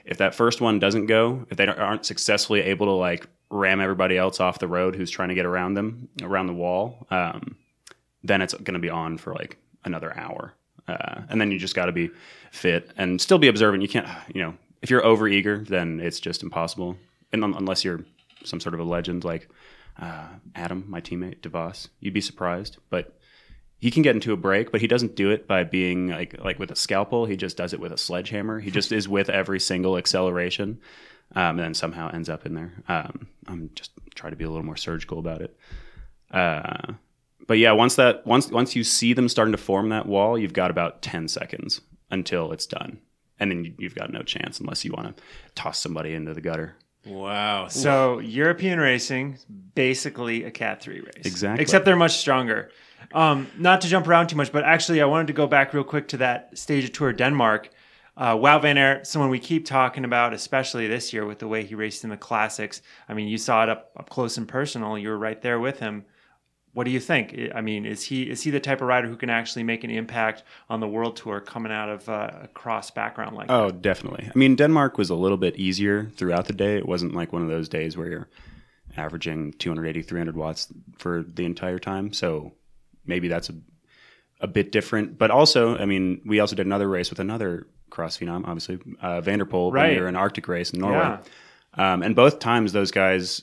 [0.06, 4.17] if that first one doesn't go, if they aren't successfully able to like ram everybody
[4.17, 7.58] else off the road who's trying to get around them around the wall, um,
[8.23, 10.53] then it's going to be on for like another hour.
[10.88, 12.10] Uh, and then you just got to be
[12.52, 13.84] fit and still be observant.
[13.84, 16.97] You can't, you know, if you're over eager, then it's just impossible.
[17.32, 18.06] And un- unless you're
[18.43, 19.50] some sort of a legend like
[20.00, 22.78] uh, Adam, my teammate Devos, you'd be surprised.
[22.89, 23.17] But
[23.80, 26.60] he can get into a break, but he doesn't do it by being like like
[26.60, 27.26] with a scalpel.
[27.26, 28.60] He just does it with a sledgehammer.
[28.60, 30.80] He just is with every single acceleration,
[31.36, 32.73] um, and then somehow ends up in there.
[32.88, 35.58] Um, I'm just trying to be a little more surgical about it.
[36.32, 36.93] Uh,
[37.47, 40.53] but yeah, once that once once you see them starting to form that wall, you've
[40.53, 41.81] got about ten seconds
[42.12, 42.99] until it's done,
[43.39, 45.23] and then you- you've got no chance unless you want to
[45.55, 46.75] toss somebody into the gutter.
[47.05, 47.67] Wow.
[47.69, 49.38] So European racing,
[49.75, 51.62] basically a Cat three race, Exactly.
[51.62, 52.69] Except they're much stronger.
[53.13, 55.83] Um, not to jump around too much, but actually, I wanted to go back real
[55.86, 57.69] quick to that stage of Tour Denmark.
[58.17, 61.63] Uh, Wout van Aert, someone we keep talking about, especially this year with the way
[61.63, 62.81] he raced in the classics.
[63.07, 64.97] I mean, you saw it up up close and personal.
[64.97, 66.03] You were right there with him.
[66.77, 67.35] What do you think?
[67.55, 69.89] I mean, is he is he the type of rider who can actually make an
[69.89, 73.53] impact on the world tour coming out of uh, a cross background like that?
[73.59, 74.29] Oh, definitely.
[74.29, 76.77] I mean, Denmark was a little bit easier throughout the day.
[76.77, 78.29] It wasn't like one of those days where you're
[78.95, 82.13] averaging 280, 300 watts for the entire time.
[82.13, 82.53] So
[83.07, 83.55] maybe that's a,
[84.41, 85.17] a bit different.
[85.17, 89.19] But also, I mean, we also did another race with another cross phenom, obviously, uh,
[89.21, 89.95] van der Poel, when Right.
[89.95, 91.17] we were in Arctic race in Norway.
[91.75, 91.93] Yeah.
[91.93, 93.41] Um, and both times, those guys,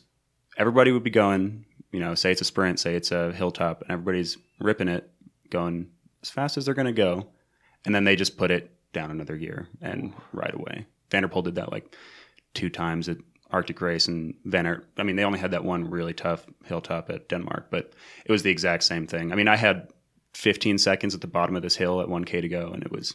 [0.56, 1.64] everybody would be going,
[1.94, 5.08] you know, say it's a sprint, say it's a hilltop, and everybody's ripping it,
[5.48, 5.86] going
[6.22, 7.28] as fast as they're going to go.
[7.84, 10.86] And then they just put it down another gear and right away.
[11.12, 11.94] van der Poel did that like
[12.52, 13.18] two times at
[13.52, 14.88] Arctic race and Van Aert.
[14.98, 17.92] I mean, they only had that one really tough hilltop at Denmark, but
[18.26, 19.30] it was the exact same thing.
[19.30, 19.86] I mean, I had
[20.32, 23.14] 15 seconds at the bottom of this hill at 1K to go, and it was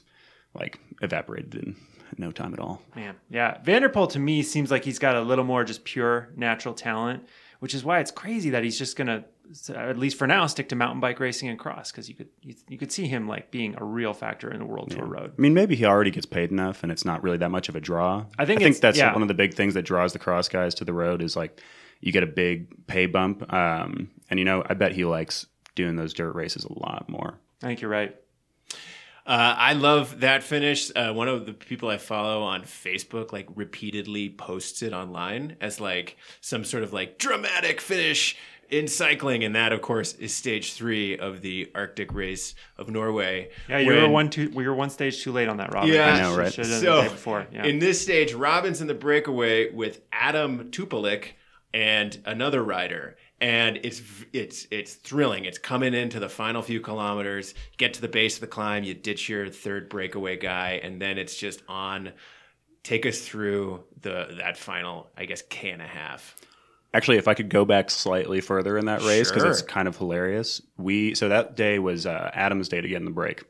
[0.54, 1.76] like evaporated in
[2.18, 2.82] no time at all.
[2.96, 3.58] Man, yeah.
[3.62, 6.74] van der Poel to me seems like he's got a little more just pure natural
[6.74, 7.28] talent,
[7.60, 9.26] which is why it's crazy that he's just gonna,
[9.76, 12.56] at least for now, stick to mountain bike racing and cross because you could you,
[12.68, 15.34] you could see him like being a real factor in the World Tour road.
[15.38, 17.76] I mean, maybe he already gets paid enough, and it's not really that much of
[17.76, 18.26] a draw.
[18.38, 19.14] I think I think that's yeah.
[19.14, 21.62] one of the big things that draws the cross guys to the road is like
[22.02, 25.46] you get a big pay bump, um, and you know, I bet he likes
[25.76, 27.40] doing those dirt races a lot more.
[27.62, 28.16] I think you're right.
[29.30, 30.92] Uh, I love that finish.
[30.96, 35.80] Uh, one of the people I follow on Facebook like repeatedly posts it online as
[35.80, 38.36] like some sort of like dramatic finish
[38.72, 43.50] in cycling, and that of course is stage three of the Arctic Race of Norway.
[43.68, 44.50] Yeah, you were one too.
[44.52, 45.94] We were one stage too late on that, Robin.
[45.94, 46.08] Yeah.
[46.08, 46.52] I know, right?
[46.52, 47.48] Should have So the day before.
[47.52, 47.66] Yeah.
[47.66, 51.34] in this stage, Robin's in the breakaway with Adam Toupalik
[51.72, 54.02] and another rider, and it's
[54.34, 55.46] it's it's thrilling.
[55.46, 57.54] It's coming into the final few kilometers.
[57.78, 61.18] Get to the base of the climb, you ditch your third breakaway guy, and then
[61.18, 62.12] it's just on.
[62.82, 66.36] Take us through the that final, I guess, K and a half.
[66.94, 69.96] Actually, if I could go back slightly further in that race because it's kind of
[69.96, 70.62] hilarious.
[70.78, 73.44] We so that day was uh, Adam's day to get in the break.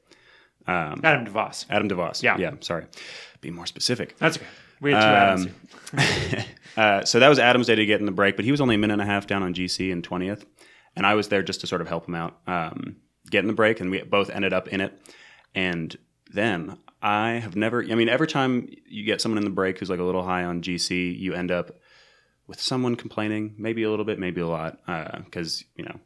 [1.03, 1.65] Adam DeVos.
[1.69, 2.21] Adam DeVos.
[2.21, 2.37] Yeah.
[2.37, 2.51] yeah.
[2.59, 2.85] Sorry,
[3.39, 4.17] be more specific.
[4.17, 4.45] That's okay.
[4.81, 5.07] We had two
[5.47, 5.55] Um,
[5.99, 6.45] Adams.
[6.77, 8.75] Uh, so that was Adam's day to get in the break, but he was only
[8.75, 10.45] a minute and a half down on GC in 20th.
[10.95, 12.95] And I was there just to sort of help him out, um,
[13.29, 14.97] get in the break, and we both ended up in it.
[15.53, 15.93] And
[16.31, 19.89] then I have never, I mean, every time you get someone in the break who's
[19.89, 21.71] like a little high on GC, you end up
[22.47, 24.79] with someone complaining, maybe a little bit, maybe a lot.
[25.25, 25.99] Because, you know,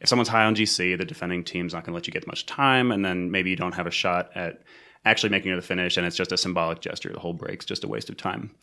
[0.00, 2.46] if someone's high on GC, the defending team's not going to let you get much
[2.46, 2.90] time.
[2.90, 4.62] And then maybe you don't have a shot at
[5.06, 5.96] actually making it to the finish.
[5.96, 7.10] And it's just a symbolic gesture.
[7.10, 8.54] The whole break's just a waste of time.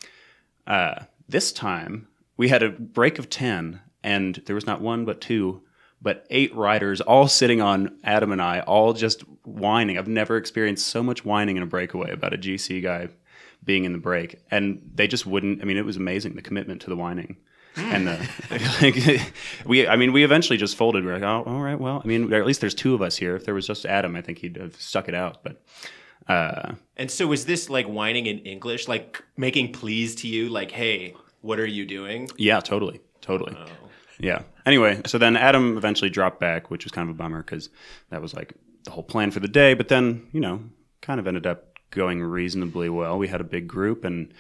[0.68, 5.22] Uh, this time we had a break of 10 and there was not one but
[5.22, 5.62] two
[6.02, 10.88] but eight riders all sitting on adam and i all just whining i've never experienced
[10.88, 13.08] so much whining in a breakaway about a gc guy
[13.64, 16.82] being in the break and they just wouldn't i mean it was amazing the commitment
[16.82, 17.38] to the whining
[17.76, 18.30] and the
[18.82, 19.34] like,
[19.66, 22.08] we i mean we eventually just folded we are like oh all right well i
[22.08, 24.40] mean at least there's two of us here if there was just adam i think
[24.40, 25.64] he'd have stuck it out but
[26.28, 30.72] uh And so, was this like whining in English, like making pleas to you, like,
[30.72, 33.56] "Hey, what are you doing?" Yeah, totally, totally.
[34.20, 34.44] Yeah.
[34.66, 37.70] Anyway, so then Adam eventually dropped back, which was kind of a bummer because
[38.10, 39.74] that was like the whole plan for the day.
[39.74, 40.62] But then, you know,
[41.02, 43.18] kind of ended up going reasonably well.
[43.18, 44.34] We had a big group, and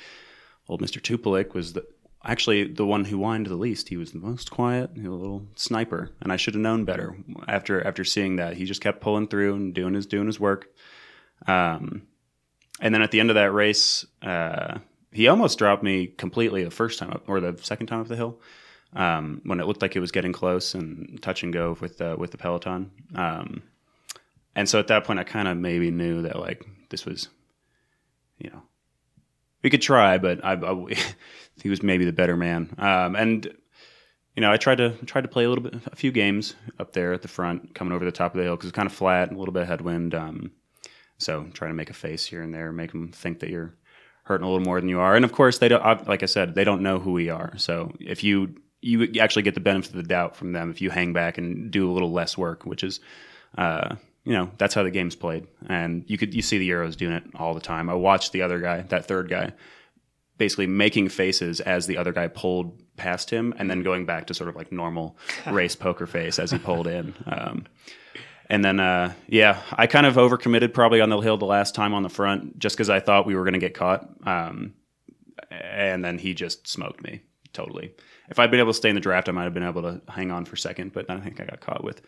[0.69, 1.85] old Mister Toupalik was the
[2.23, 3.89] actually the one who whined the least.
[3.89, 6.85] He was the most quiet, he was a little sniper, and I should have known
[6.85, 7.17] better.
[7.47, 10.67] After after seeing that, he just kept pulling through and doing his doing his work.
[11.47, 12.03] Um,
[12.79, 14.79] and then at the end of that race, uh,
[15.11, 18.15] he almost dropped me completely the first time up, or the second time up the
[18.15, 18.39] hill,
[18.93, 22.15] um, when it looked like it was getting close and touch and go with the,
[22.17, 22.91] with the peloton.
[23.15, 23.63] Um,
[24.55, 27.29] and so at that point, I kind of maybe knew that like this was,
[28.37, 28.61] you know,
[29.63, 30.95] we could try, but I, I
[31.61, 32.73] he was maybe the better man.
[32.77, 33.45] Um, and
[34.35, 36.93] you know, I tried to tried to play a little bit, a few games up
[36.93, 38.93] there at the front, coming over the top of the hill because it's kind of
[38.93, 40.13] flat, a little bit of headwind.
[40.13, 40.51] Um,
[41.17, 43.75] so trying to make a face here and there, make them think that you're
[44.23, 45.15] hurting a little more than you are.
[45.15, 46.07] And of course, they don't.
[46.07, 47.53] Like I said, they don't know who we are.
[47.57, 50.89] So if you you actually get the benefit of the doubt from them if you
[50.89, 52.99] hang back and do a little less work, which is,
[53.57, 53.95] uh,
[54.25, 55.47] you know, that's how the game's played.
[55.67, 57.89] And you could you see the Euros doing it all the time.
[57.89, 59.53] I watched the other guy, that third guy,
[60.37, 64.33] basically making faces as the other guy pulled past him, and then going back to
[64.33, 67.13] sort of like normal race poker face as he pulled in.
[67.25, 67.65] Um,
[68.49, 71.93] and then, uh, yeah, I kind of overcommitted probably on the hill the last time
[71.93, 74.09] on the front just because I thought we were going to get caught.
[74.25, 74.73] Um,
[75.49, 77.21] and then he just smoked me
[77.53, 77.93] totally.
[78.29, 80.01] If I'd been able to stay in the draft, I might have been able to
[80.07, 82.01] hang on for second, but I think I got caught with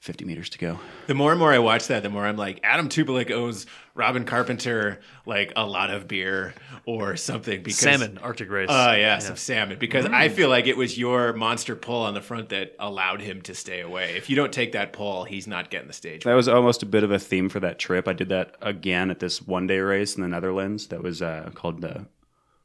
[0.00, 0.78] 50 meters to go.
[1.06, 4.24] The more and more I watch that, the more I'm like, Adam Toupalik owes Robin
[4.24, 6.54] Carpenter like a lot of beer
[6.84, 7.62] or something.
[7.62, 8.68] Because, Salmon, Arctic race.
[8.70, 9.78] Oh yeah, some salmon.
[9.78, 13.40] Because I feel like it was your monster pull on the front that allowed him
[13.42, 14.16] to stay away.
[14.16, 16.24] If you don't take that pull, he's not getting the stage.
[16.24, 18.08] That was almost a bit of a theme for that trip.
[18.08, 21.50] I did that again at this one day race in the Netherlands that was uh,
[21.54, 22.06] called the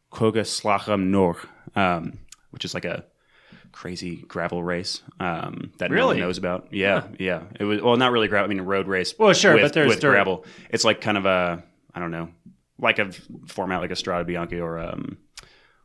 [0.09, 2.19] Koga Slag om Norg, um,
[2.51, 3.05] which is like a
[3.71, 6.19] crazy gravel race um, that no one Really?
[6.19, 6.67] knows about.
[6.71, 7.43] Yeah, yeah.
[7.59, 8.45] It was well, not really gravel.
[8.45, 9.13] I mean, a road race.
[9.17, 10.11] Well, sure, with, but there's with dirt.
[10.11, 10.45] gravel.
[10.69, 12.29] It's like kind of a I don't know,
[12.79, 13.11] like a
[13.47, 15.17] format like a Strade Bianche or um,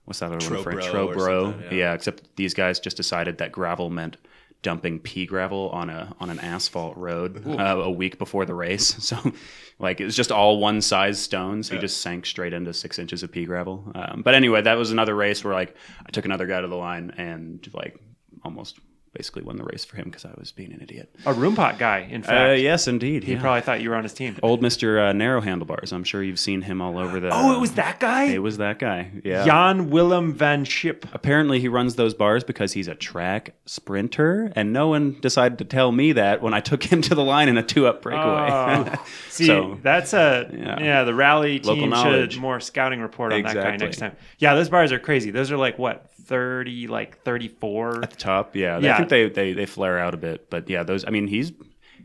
[0.05, 0.63] what's that other one?
[0.63, 0.85] French?
[0.85, 1.63] Trobro Trobro.
[1.65, 1.75] yeah.
[1.75, 1.93] yeah.
[1.95, 4.17] except these guys just decided that gravel meant
[4.63, 8.93] dumping pea gravel on a on an asphalt road uh, a week before the race.
[9.13, 9.33] So,
[9.79, 11.69] like, it was just all one size stones.
[11.69, 13.91] He just sank straight into six inches of pea gravel.
[13.95, 16.77] Um, but anyway, that was another race where like I took another guy to the
[16.77, 17.99] line and like
[18.45, 18.79] almost
[19.13, 21.15] basically won the race for him because I was being an idiot.
[21.27, 22.51] A Roompot guy, in fact.
[22.51, 23.25] Uh, yes, indeed.
[23.25, 23.41] He yeah.
[23.41, 24.39] probably thought you were on his team.
[24.43, 25.93] Old Mister uh, Narrow Handlebars.
[25.93, 27.31] I'm sure you've seen him all over the.
[27.33, 28.25] Oh, it was that guy?
[28.25, 29.11] It was that guy.
[29.25, 29.45] Yeah.
[29.45, 31.07] Jan Willem van Schip.
[31.13, 35.65] Apparently, he runs those bars because he's a track sprinter, and no one decided to
[35.65, 38.49] tell me that when I took him to the line in a two-up breakaway.
[38.51, 39.05] Oh.
[39.29, 40.81] See, So- that's a yeah.
[40.81, 41.05] Yeah.
[41.05, 44.17] The rally team should more scouting report on that guy next time.
[44.39, 45.31] Yeah, those bars are crazy.
[45.31, 48.03] Those are like what thirty, like thirty-four.
[48.03, 48.79] At the top, yeah.
[48.79, 48.95] Yeah.
[48.95, 51.05] I think they, they they flare out a bit, but yeah, those.
[51.07, 51.53] I mean, he's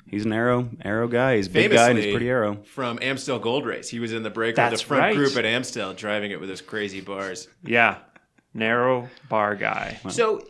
[0.06, 1.38] he's an aero aero guy.
[1.38, 2.58] He's a big guy and he's pretty aero.
[2.66, 5.16] From Amstel Gold Race, he was in the break with the front right.
[5.16, 7.48] group at Amstel, driving it with those crazy bars.
[7.64, 8.00] Yeah,
[8.54, 9.98] narrow bar guy.
[10.10, 10.42] So,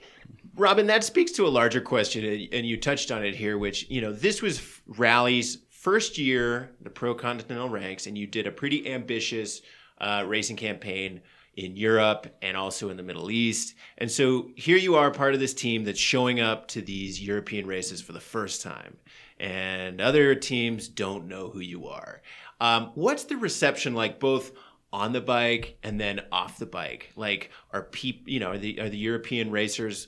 [0.55, 3.87] Robin, that speaks to a larger question, and- and you touched on it here, which,
[3.89, 8.51] you know, this was Rally's first year, the Pro Continental ranks, and you did a
[8.51, 9.61] pretty ambitious
[9.99, 11.21] uh, racing campaign
[11.57, 13.75] in Europe and also in the Middle East.
[13.97, 17.65] And so here you are, part of this team that's showing up to these European
[17.65, 18.97] races for the first time,
[19.39, 22.21] and other teams don't know who you are.
[22.61, 24.51] Um, what's the reception like, both
[24.93, 27.11] on the bike and then off the bike?
[27.15, 30.07] Like, are people, you know, are the are the European racers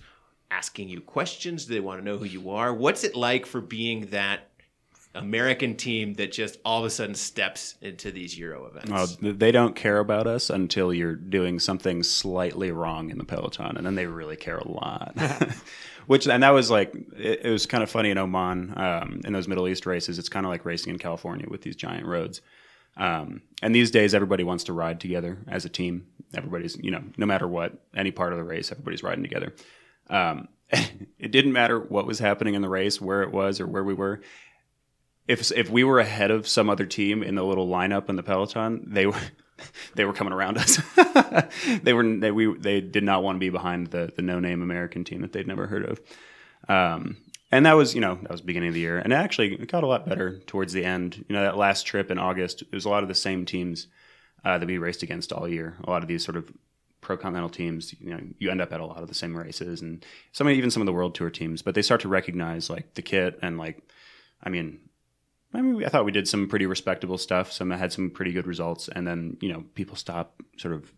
[0.51, 1.65] asking you questions?
[1.65, 2.73] Do they want to know who you are?
[2.73, 4.48] What's it like for being that
[5.23, 9.17] American team that just all of a sudden steps into these Euro events?
[9.21, 13.86] They don't care about us until you're doing something slightly wrong in the peloton, and
[13.86, 15.15] then they really care a lot.
[16.08, 19.34] Which and that was like it, it was kind of funny in Oman um, in
[19.34, 20.17] those Middle East races.
[20.17, 22.41] It's kind of like racing in California with these giant roads.
[22.97, 26.08] Um, and these days, everybody wants to ride together as a team.
[26.34, 29.53] Everybody's you know no matter what any part of the race, everybody's riding together.
[30.10, 33.84] Um, it didn't matter what was happening in the race, where it was, or where
[33.84, 34.21] we were
[35.29, 38.23] if if we were ahead of some other team in the little lineup in the
[38.23, 39.21] peloton, they were
[39.95, 40.81] they were coming around us.
[41.83, 44.63] they were they we they did not want to be behind the the no name
[44.63, 46.01] American team that they'd never heard of.
[46.67, 47.17] Um,
[47.51, 49.83] and that was you know that was beginning of the year, and actually it got
[49.83, 51.23] a lot better towards the end.
[51.29, 53.85] You know that last trip in August, it was a lot of the same teams
[54.43, 55.77] uh, that we raced against all year.
[55.83, 56.51] A lot of these sort of
[57.01, 59.83] pro continental teams, you know, you end up at a lot of the same races,
[59.83, 61.61] and some even some of the world tour teams.
[61.61, 63.83] But they start to recognize like the kit and like,
[64.43, 64.79] I mean,
[65.53, 67.51] I mean, I thought we did some pretty respectable stuff.
[67.51, 70.93] Some had some pretty good results, and then you know people stop sort of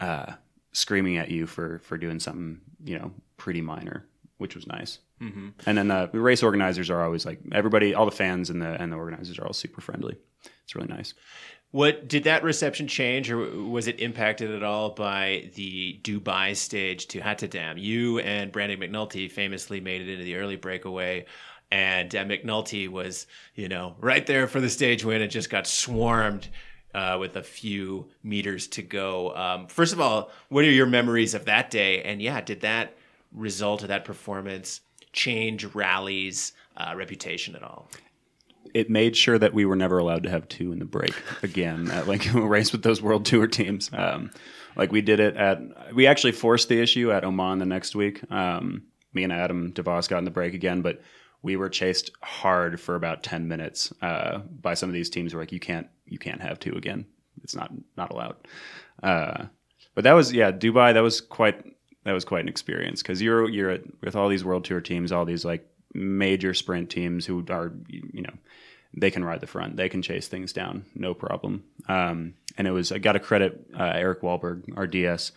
[0.00, 0.32] uh,
[0.72, 4.06] screaming at you for for doing something you know pretty minor,
[4.38, 4.98] which was nice.
[5.20, 5.48] Mm-hmm.
[5.66, 8.80] And then uh, the race organizers are always like everybody, all the fans and the
[8.80, 10.16] and the organizers are all super friendly.
[10.64, 11.14] It's really nice.
[11.72, 17.06] What did that reception change, or was it impacted at all by the Dubai stage
[17.08, 17.76] to Hatta Dam?
[17.76, 21.26] You and Brandon McNulty famously made it into the early breakaway,
[21.70, 25.66] and uh, McNulty was, you know, right there for the stage win and just got
[25.66, 26.48] swarmed
[26.94, 29.34] uh, with a few meters to go.
[29.34, 32.02] Um, first of all, what are your memories of that day?
[32.02, 32.96] And yeah, did that
[33.32, 34.80] result of that performance
[35.12, 37.88] change Rally's uh, reputation at all?
[38.74, 41.90] it made sure that we were never allowed to have two in the break again
[41.90, 43.90] at like a race with those world tour teams.
[43.92, 44.30] Um,
[44.76, 48.30] like we did it at, we actually forced the issue at Oman the next week.
[48.30, 48.82] Um,
[49.14, 51.00] me and Adam DeVos got in the break again, but
[51.42, 55.38] we were chased hard for about 10 minutes uh, by some of these teams who
[55.38, 57.06] were like, you can't, you can't have two again.
[57.42, 58.36] It's not, not allowed.
[59.02, 59.44] Uh,
[59.94, 61.64] but that was, yeah, Dubai, that was quite,
[62.04, 65.12] that was quite an experience because you're, you're at, with all these world tour teams,
[65.12, 68.32] all these like major sprint teams who are, you know,
[68.96, 69.76] they can ride the front.
[69.76, 71.64] They can chase things down, no problem.
[71.88, 75.32] Um, and it was I got to credit uh, Eric Wohlberg, our DS,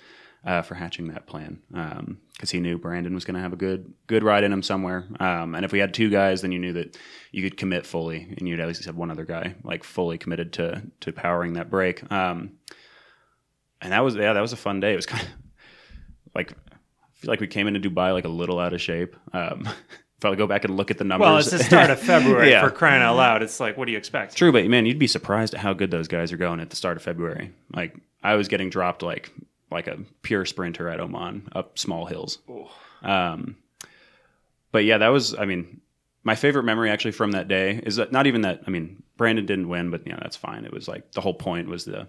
[0.45, 1.59] uh, for hatching that plan
[2.33, 5.05] because he knew Brandon was going to have a good good ride in him somewhere.
[5.19, 6.97] Um, and if we had two guys, then you knew that
[7.31, 10.53] you could commit fully, and you'd at least have one other guy like fully committed
[10.53, 12.09] to to powering that break.
[12.11, 12.53] Um,
[13.81, 14.93] and that was yeah, that was a fun day.
[14.93, 15.29] It was kind of
[16.35, 16.55] like I
[17.21, 19.15] feel like we came into Dubai like a little out of shape.
[19.33, 19.67] Um,
[20.17, 22.49] if I go back and look at the numbers, Well, it's the start of February
[22.51, 22.61] Yeah.
[22.65, 23.41] for crying out loud.
[23.43, 24.35] It's like, what do you expect?
[24.35, 26.75] True, but man, you'd be surprised at how good those guys are going at the
[26.75, 27.51] start of February.
[27.73, 29.31] Like I was getting dropped like
[29.71, 32.39] like a pure sprinter at Oman up small hills.
[33.03, 33.57] Um,
[34.71, 35.81] but yeah, that was I mean
[36.23, 39.45] my favorite memory actually from that day is that not even that I mean Brandon
[39.45, 40.65] didn't win, but you know that's fine.
[40.65, 42.07] It was like the whole point was the I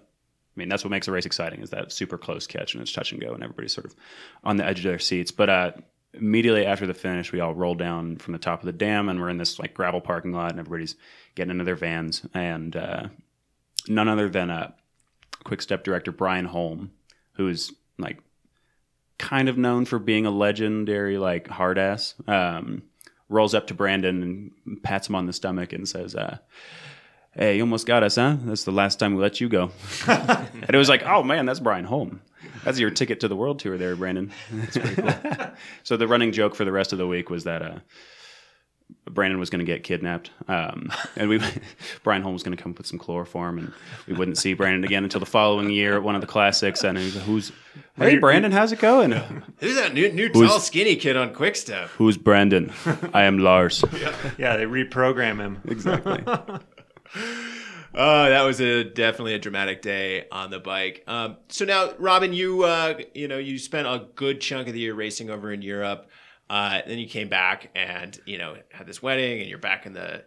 [0.55, 3.11] mean that's what makes a race exciting is that super close catch and it's touch
[3.11, 3.95] and go and everybody's sort of
[4.43, 5.31] on the edge of their seats.
[5.31, 5.71] But uh,
[6.13, 9.19] immediately after the finish, we all roll down from the top of the dam and
[9.19, 10.95] we're in this like gravel parking lot and everybody's
[11.35, 13.07] getting into their vans and uh,
[13.87, 14.71] none other than uh,
[15.43, 16.91] quick step director Brian Holm,
[17.47, 18.19] who's like
[19.17, 22.83] kind of known for being a legendary like hard ass, um,
[23.29, 26.37] rolls up to Brandon and pats him on the stomach and says, uh,
[27.33, 28.37] "Hey, you almost got us, huh?
[28.43, 29.71] That's the last time we let you go."
[30.07, 32.21] and it was like, "Oh man, that's Brian Holm.
[32.63, 35.51] That's your ticket to the world tour, there, Brandon." That's pretty cool.
[35.83, 37.61] so the running joke for the rest of the week was that.
[37.61, 37.79] Uh,
[39.05, 41.39] Brandon was going to get kidnapped, um, and we
[42.03, 43.73] Brian Holmes was going to come put some chloroform, and
[44.07, 46.83] we wouldn't see Brandon again until the following year at one of the classics.
[46.83, 47.51] And he's like, "Who's
[47.97, 48.51] hey Brandon?
[48.51, 49.11] How's it going?
[49.59, 51.89] Who's that new, new Who's- tall, skinny kid on Quick Step?
[51.97, 52.71] Who's Brandon?
[53.13, 53.83] I am Lars.
[54.37, 55.61] Yeah, they reprogram him.
[55.67, 56.23] Exactly.
[57.93, 61.03] Oh, that was a definitely a dramatic day on the bike.
[61.07, 64.79] Um, so now, Robin, you uh, you know you spent a good chunk of the
[64.79, 66.09] year racing over in Europe.
[66.49, 69.93] Uh, then you came back and you know had this wedding, and you're back in
[69.93, 70.23] the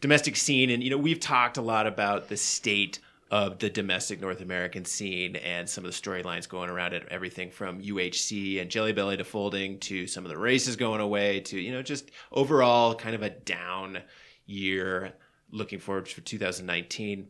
[0.00, 0.70] domestic scene.
[0.70, 2.98] And you know we've talked a lot about the state
[3.30, 7.06] of the domestic North American scene and some of the storylines going around it.
[7.10, 11.40] Everything from UHC and Jelly Belly to folding to some of the races going away
[11.40, 13.98] to you know just overall kind of a down
[14.46, 15.12] year.
[15.52, 17.28] Looking forward for 2019.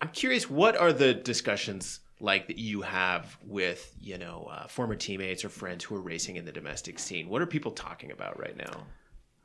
[0.00, 4.94] I'm curious, what are the discussions like that you have with you know uh, former
[4.94, 7.28] teammates or friends who are racing in the domestic scene?
[7.28, 8.86] What are people talking about right now?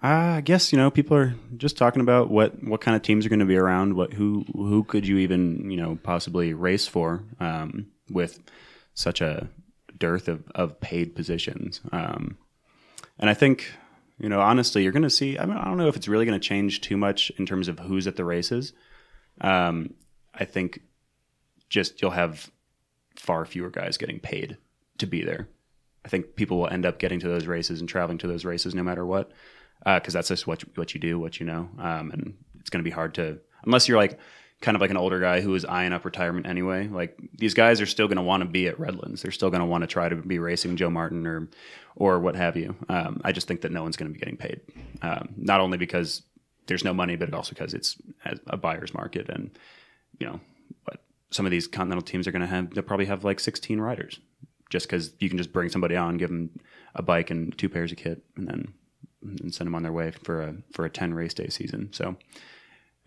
[0.04, 3.26] Uh, I guess you know people are just talking about what what kind of teams
[3.26, 3.96] are going to be around.
[3.96, 8.40] What who who could you even you know possibly race for um, with
[8.94, 9.48] such a
[9.98, 11.82] dearth of, of paid positions.
[11.92, 12.38] Um,
[13.20, 13.72] and I think
[14.18, 15.38] you know honestly you're going to see.
[15.38, 17.68] I mean I don't know if it's really going to change too much in terms
[17.68, 18.74] of who's at the races.
[19.42, 19.94] Um,
[20.34, 20.82] I think
[21.70, 22.50] just you'll have
[23.16, 24.58] far fewer guys getting paid
[24.98, 25.48] to be there.
[26.06, 28.74] I think people will end up getting to those races and traveling to those races
[28.74, 29.32] no matter what,
[29.80, 32.70] because uh, that's just what you, what you do, what you know, um, and it's
[32.70, 34.20] going to be hard to unless you're like
[34.62, 36.88] kind of like an older guy who is eyeing up retirement anyway.
[36.88, 39.22] Like these guys are still going to want to be at Redlands.
[39.22, 41.48] They're still going to want to try to be racing Joe Martin or
[41.96, 42.76] or what have you.
[42.88, 44.62] Um, I just think that no one's going to be getting paid,
[45.02, 46.22] um, not only because
[46.68, 47.98] there's no money, but also because it's
[48.48, 49.52] a buyer's market and
[50.20, 50.40] you know,
[51.32, 54.20] some of these continental teams are going to have they'll probably have like 16 riders
[54.70, 56.50] just because you can just bring somebody on, give them
[56.96, 58.74] a bike and two pairs of kit, and then
[59.22, 61.90] and send them on their way for a for a 10 race day season.
[61.94, 62.16] So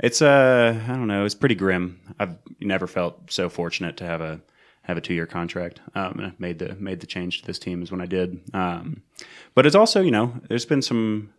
[0.00, 2.00] it's uh I don't know, it's pretty grim.
[2.18, 4.40] I've never felt so fortunate to have a
[4.82, 5.80] have a two year contract.
[5.94, 8.40] Um, I made the made the change to this team is when I did.
[8.52, 9.02] Um,
[9.54, 11.32] but it's also you know there's been some.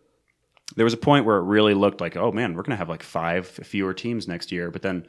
[0.74, 2.88] There was a point where it really looked like, oh man, we're going to have
[2.88, 4.72] like five fewer teams next year.
[4.72, 5.06] But then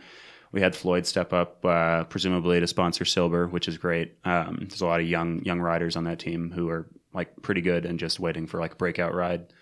[0.51, 4.17] we had Floyd step up, uh, presumably to sponsor Silber, which is great.
[4.23, 7.61] Um, there's a lot of young young riders on that team who are like pretty
[7.61, 9.53] good and just waiting for like a breakout ride.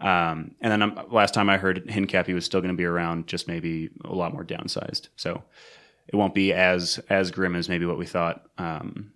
[0.00, 3.26] Um, and then um, last time I heard, Hincapie was still going to be around,
[3.26, 5.08] just maybe a lot more downsized.
[5.16, 5.42] So
[6.08, 8.44] it won't be as as grim as maybe what we thought.
[8.58, 9.12] Um,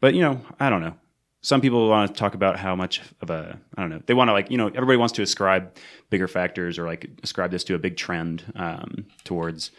[0.00, 0.94] but you know, I don't know.
[1.40, 4.02] Some people want to talk about how much of a I don't know.
[4.06, 5.76] They want to like you know everybody wants to ascribe
[6.10, 9.70] bigger factors or like ascribe this to a big trend um, towards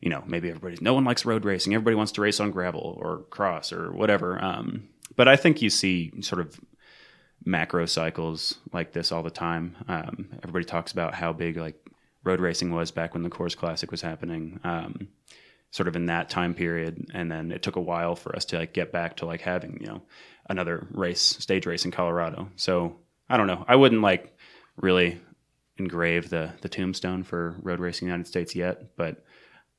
[0.00, 1.74] you know, maybe everybody's no one likes road racing.
[1.74, 4.42] Everybody wants to race on gravel or cross or whatever.
[4.42, 6.58] Um, but I think you see sort of
[7.44, 9.76] macro cycles like this all the time.
[9.88, 11.76] Um, everybody talks about how big like
[12.24, 15.08] road racing was back when the Coors Classic was happening, um,
[15.70, 18.58] sort of in that time period, and then it took a while for us to
[18.58, 20.02] like get back to like having you know
[20.48, 22.48] another race, stage race in Colorado.
[22.56, 22.96] So
[23.28, 23.64] I don't know.
[23.68, 24.36] I wouldn't like
[24.76, 25.20] really
[25.76, 29.24] engrave the the tombstone for road racing in the United States yet, but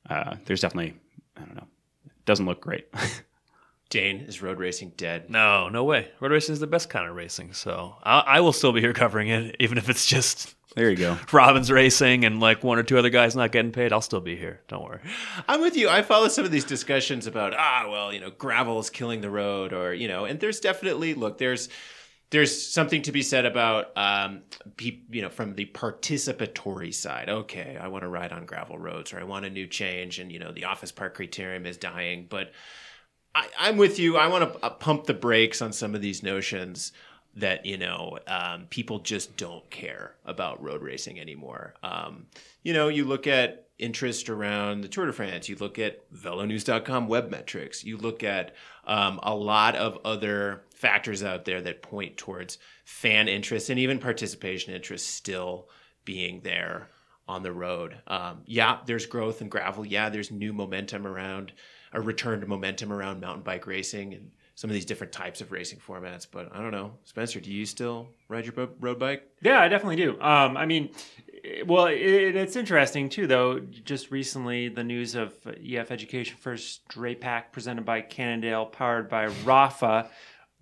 [0.08, 0.94] uh, there's definitely
[1.36, 1.66] I don't know.
[2.06, 2.86] It doesn't look great.
[3.90, 5.28] Dane, is road racing dead?
[5.28, 6.08] No, no way.
[6.18, 8.94] Road racing is the best kind of racing, so I, I will still be here
[8.94, 11.18] covering it, even if it's just there you go.
[11.32, 13.92] Robin's racing and like one or two other guys not getting paid.
[13.92, 14.60] I'll still be here.
[14.68, 15.00] Don't worry.
[15.46, 15.88] I'm with you.
[15.90, 19.30] I follow some of these discussions about ah, well, you know, gravel is killing the
[19.30, 21.68] road, or you know, and there's definitely look, there's
[22.32, 24.40] there's something to be said about um,
[24.80, 27.28] you know from the participatory side.
[27.28, 30.32] Okay, I want to ride on gravel roads, or I want a new change, and
[30.32, 32.26] you know the office park criterium is dying.
[32.28, 32.52] But
[33.34, 34.16] I, am with you.
[34.16, 36.92] I want to uh, pump the brakes on some of these notions
[37.36, 41.74] that you know um, people just don't care about road racing anymore.
[41.82, 42.26] Um,
[42.62, 45.50] you know, you look at interest around the Tour de France.
[45.50, 47.84] You look at VeloNews.com web metrics.
[47.84, 48.54] You look at
[48.86, 54.00] um, a lot of other factors out there that point towards fan interest and even
[54.00, 55.68] participation interest still
[56.04, 56.88] being there
[57.28, 57.96] on the road.
[58.08, 59.86] Um, yeah, there's growth in gravel.
[59.86, 61.52] Yeah, there's new momentum around
[61.92, 65.52] a return to momentum around mountain bike racing and some of these different types of
[65.52, 66.26] racing formats.
[66.28, 69.22] But I don't know, Spencer, do you still ride your road bike?
[69.40, 70.20] Yeah, I definitely do.
[70.20, 70.90] Um, I mean,
[71.64, 73.60] well, it, it's interesting too, though.
[73.60, 80.08] Just recently, the news of EF Education First Drapac presented by Cannondale, powered by Rapha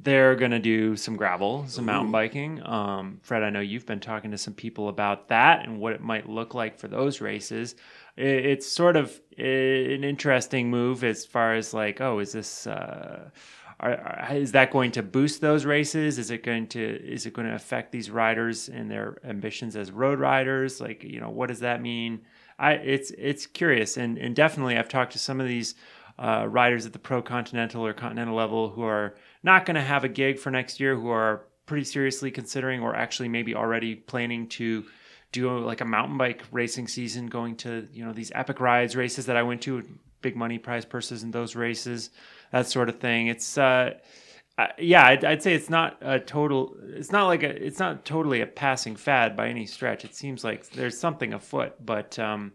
[0.03, 2.65] they're going to do some gravel, some mountain biking.
[2.67, 6.01] Um, Fred, I know you've been talking to some people about that and what it
[6.01, 7.75] might look like for those races.
[8.17, 12.67] It, it's sort of an interesting move as far as like, oh, is this.
[12.67, 13.31] Uh,
[13.79, 16.19] are, are, is that going to boost those races?
[16.19, 19.91] Is it going to is it going to affect these riders and their ambitions as
[19.91, 20.81] road riders?
[20.81, 22.21] Like, you know, what does that mean?
[22.59, 25.75] I it's it's curious and and definitely I've talked to some of these
[26.21, 30.05] uh, riders at the pro continental or continental level who are not going to have
[30.05, 34.47] a gig for next year, who are pretty seriously considering or actually maybe already planning
[34.49, 34.85] to
[35.33, 39.27] do like a mountain bike racing season, going to you know these epic rides races
[39.27, 39.83] that I went to,
[40.21, 42.11] big money prize purses in those races,
[42.53, 43.29] that sort of thing.
[43.29, 43.95] It's uh,
[44.59, 46.77] uh, yeah, I'd, I'd say it's not a total.
[46.83, 47.49] It's not like a.
[47.49, 50.05] It's not totally a passing fad by any stretch.
[50.05, 52.53] It seems like there's something afoot, but um,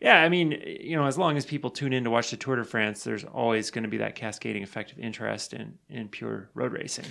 [0.00, 2.56] yeah, I mean, you know, as long as people tune in to watch the Tour
[2.56, 6.48] de France, there's always going to be that cascading effect of interest in in pure
[6.54, 7.06] road racing.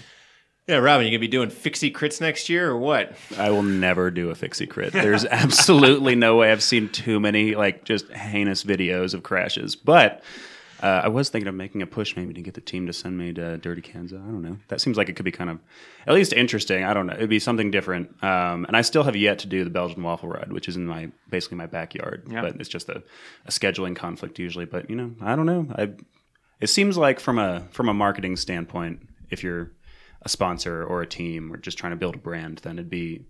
[0.67, 3.15] Yeah, Robin, you gonna be doing fixie crits next year or what?
[3.39, 4.93] I will never do a fixie crit.
[4.93, 6.51] There's absolutely no way.
[6.51, 9.75] I've seen too many like just heinous videos of crashes.
[9.75, 10.23] But
[10.81, 13.17] uh, I was thinking of making a push maybe to get the team to send
[13.17, 14.13] me to Dirty Kanza.
[14.13, 14.57] I don't know.
[14.69, 15.59] That seems like it could be kind of
[16.07, 16.83] at least interesting.
[16.83, 17.13] I don't know.
[17.13, 18.23] It'd be something different.
[18.23, 20.85] Um, and I still have yet to do the Belgian waffle ride, which is in
[20.85, 22.27] my basically my backyard.
[22.31, 22.41] Yeah.
[22.41, 23.03] But it's just a,
[23.45, 24.65] a scheduling conflict usually.
[24.65, 25.67] But you know, I don't know.
[25.75, 25.91] I
[26.59, 29.71] it seems like from a from a marketing standpoint, if you're
[30.21, 33.25] a sponsor or a team or just trying to build a brand, then it'd be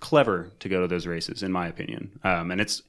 [0.00, 2.18] clever to go to those races, in my opinion.
[2.22, 2.82] Um, and it's,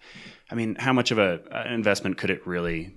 [0.51, 2.93] I mean, how much of a an investment could it really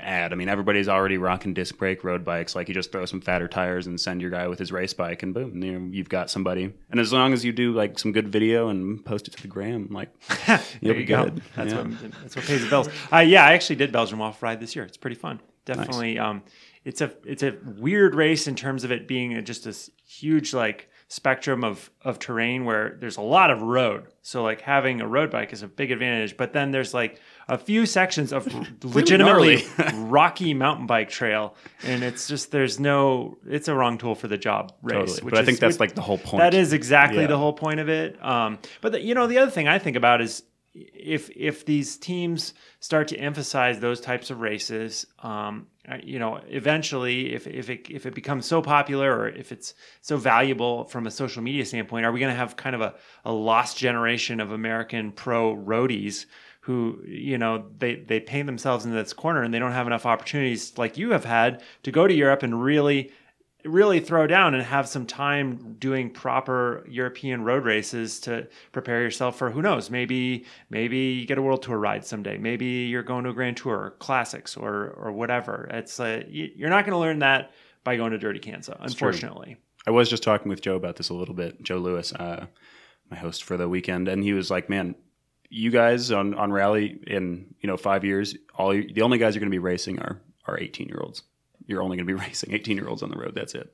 [0.00, 0.32] add?
[0.32, 2.54] I mean, everybody's already rocking disc brake road bikes.
[2.54, 5.22] Like you just throw some fatter tires and send your guy with his race bike,
[5.22, 6.72] and boom, you know, you've got somebody.
[6.90, 9.48] And as long as you do like some good video and post it to the
[9.48, 10.08] gram, like
[10.80, 11.24] you'll you be go.
[11.24, 11.42] good.
[11.56, 11.82] That's Yeah.
[11.82, 12.88] what that's what pays the bills.
[13.12, 14.84] Uh, yeah, I actually did Belgian Waffle Ride this year.
[14.84, 15.40] It's pretty fun.
[15.64, 16.18] Definitely.
[16.18, 16.42] Um,
[16.84, 20.52] it's a it's a weird race in terms of it being a, just this huge
[20.52, 24.06] like spectrum of of terrain where there's a lot of road.
[24.22, 26.36] So like having a road bike is a big advantage.
[26.36, 28.46] But then there's like a few sections of
[28.84, 31.54] legitimately rocky mountain bike trail,
[31.84, 35.12] and it's just there's no it's a wrong tool for the job race.
[35.14, 35.30] Totally.
[35.30, 36.40] But I think that's like the whole point.
[36.40, 37.28] That is exactly Yeah.
[37.28, 38.22] the whole point of it.
[38.24, 40.42] Um, but the, you know, the other thing I think about is
[40.74, 45.68] if if these teams start to emphasize those types of races, um,
[46.02, 50.16] you know, eventually, if if it if it becomes so popular or if it's so
[50.16, 52.94] valuable from a social media standpoint, are we going to have kind of a,
[53.24, 56.26] a lost generation of American pro roadies?
[56.62, 60.06] Who you know they they paint themselves into this corner and they don't have enough
[60.06, 63.12] opportunities like you have had to go to Europe and really
[63.64, 69.38] really throw down and have some time doing proper European road races to prepare yourself
[69.38, 73.24] for who knows maybe maybe you get a world tour ride someday maybe you're going
[73.24, 76.98] to a grand tour or classics or or whatever it's uh, you're not going to
[76.98, 77.52] learn that
[77.84, 79.56] by going to dirty kanza unfortunately
[79.86, 81.62] I was just talking with Joe about this a little bit.
[81.62, 82.46] Joe Lewis, uh,
[83.10, 84.94] my host for the weekend, and he was like, "Man,
[85.50, 89.40] you guys on on rally in you know five years, all the only guys you're
[89.40, 91.22] going to be racing are are 18 year olds.
[91.66, 93.34] You're only going to be racing 18 year olds on the road.
[93.34, 93.72] That's it.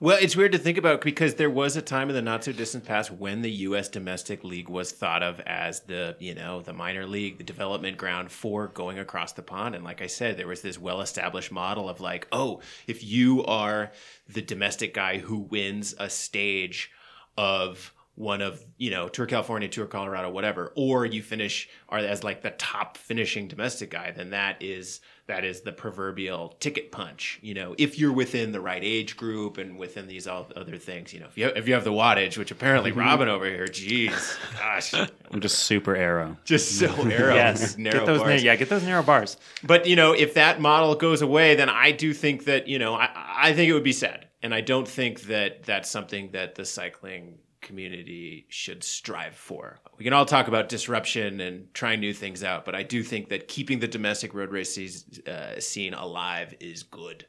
[0.00, 2.52] Well, it's weird to think about because there was a time in the not so
[2.52, 3.88] distant past when the U.S.
[3.88, 8.32] domestic league was thought of as the you know the minor league, the development ground
[8.32, 9.74] for going across the pond.
[9.74, 13.44] And like I said, there was this well established model of like, oh, if you
[13.44, 13.92] are
[14.28, 16.90] the domestic guy who wins a stage
[17.38, 22.24] of one of you know Tour California, Tour Colorado, whatever, or you finish are as
[22.24, 27.38] like the top finishing domestic guy, then that is that is the proverbial ticket punch.
[27.42, 31.14] You know, if you're within the right age group and within these all other things,
[31.14, 33.00] you know, if you have, if you have the wattage, which apparently mm-hmm.
[33.00, 36.36] Robin over here, geez, gosh, I'm just super aero.
[36.44, 37.78] just so aero, yes.
[37.78, 39.38] narrow get those na- yeah get those narrow bars.
[39.62, 42.94] But you know, if that model goes away, then I do think that you know,
[42.94, 46.54] I, I think it would be sad, and I don't think that that's something that
[46.54, 49.80] the cycling community should strive for.
[49.98, 53.30] We can all talk about disruption and trying new things out, but I do think
[53.30, 57.26] that keeping the domestic road races uh, scene alive is good.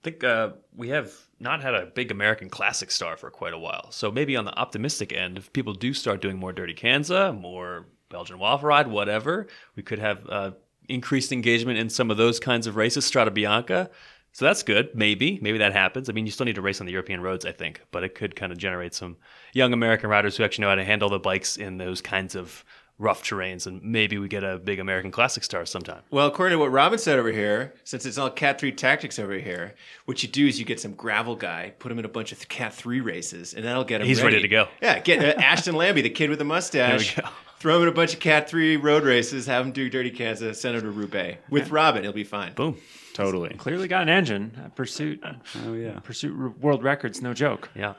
[0.00, 3.58] I think uh, we have not had a big American classic star for quite a
[3.58, 3.90] while.
[3.90, 7.86] So maybe on the optimistic end, if people do start doing more Dirty Kanza, more
[8.08, 10.50] Belgian Waffle Ride, whatever, we could have uh,
[10.88, 13.88] increased engagement in some of those kinds of races, Strade Bianche.
[14.34, 14.90] So that's good.
[14.96, 16.10] Maybe, maybe that happens.
[16.10, 18.16] I mean, you still need to race on the European roads, I think, but it
[18.16, 19.16] could kind of generate some
[19.52, 22.64] young American riders who actually know how to handle the bikes in those kinds of
[22.98, 26.02] rough terrains, and maybe we get a big American classic star sometime.
[26.10, 29.34] Well, according to what Robin said over here, since it's all Cat 3 tactics over
[29.34, 29.74] here,
[30.04, 32.48] what you do is you get some gravel guy, put him in a bunch of
[32.48, 34.68] Cat 3 races, and that'll get him He's ready to go.
[34.80, 37.14] Yeah, get uh, Ashton Lambie, the kid with the mustache.
[37.16, 37.34] There we go.
[37.58, 40.54] Throw him in a bunch of Cat 3 road races, have him do Dirty Kanza,
[40.54, 41.38] send him to Roubaix.
[41.50, 42.52] With Robin, he'll be fine.
[42.52, 42.76] Boom.
[43.14, 43.50] Totally.
[43.54, 45.22] clearly got an engine Uh, pursuit
[45.64, 46.00] Oh yeah.
[46.00, 47.94] pursuit world records no joke Yeah.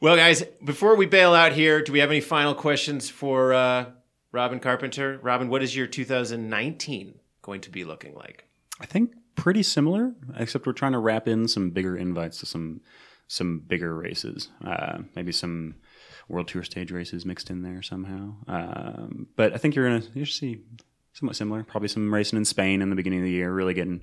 [0.00, 3.86] Well, guys, before we bail out here, do we have any final questions for uh,
[4.32, 5.18] Robin Carpenter?
[5.22, 8.44] Robin, what is your 2019 going to be looking like?
[8.80, 12.80] I think pretty similar, except we're trying to wrap in some bigger invites to some
[13.30, 14.48] some bigger races.
[14.64, 15.74] Uh, maybe some
[16.28, 18.34] World Tour stage races mixed in there somehow.
[18.46, 20.60] Um, but I think you're gonna you see
[21.12, 21.62] somewhat similar.
[21.62, 24.02] Probably some racing in Spain in the beginning of the year, really getting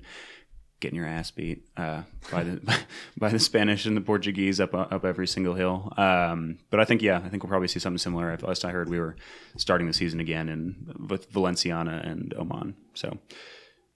[0.80, 2.80] getting your ass beat uh, by the
[3.16, 5.92] by the Spanish and the Portuguese up up every single hill.
[5.96, 8.36] Um, but I think yeah, I think we'll probably see something similar.
[8.42, 9.16] Last I heard, we were
[9.56, 12.76] starting the season again in with Valenciana and Oman.
[12.94, 13.18] So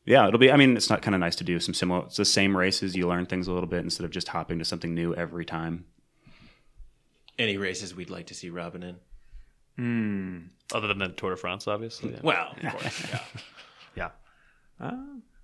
[0.07, 0.51] yeah, it'll be.
[0.51, 2.07] I mean, it's not kind of nice to do some similar.
[2.07, 2.97] It's the same races.
[2.97, 5.85] You learn things a little bit instead of just hopping to something new every time.
[7.39, 8.97] Any races we'd like to see Robin in?
[10.75, 12.13] Other than the Tour de France, obviously.
[12.13, 12.21] Yeah.
[12.23, 13.21] Well, of course, yeah.
[13.97, 14.87] yeah.
[14.87, 14.97] Uh,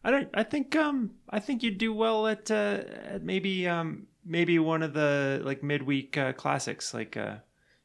[0.07, 0.29] I don't.
[0.33, 0.75] I think.
[0.77, 1.11] Um.
[1.29, 2.81] I think you'd do well at, uh,
[3.15, 3.69] at maybe.
[3.69, 4.07] Um.
[4.29, 7.37] Maybe one of the like midweek uh, classics, like uh,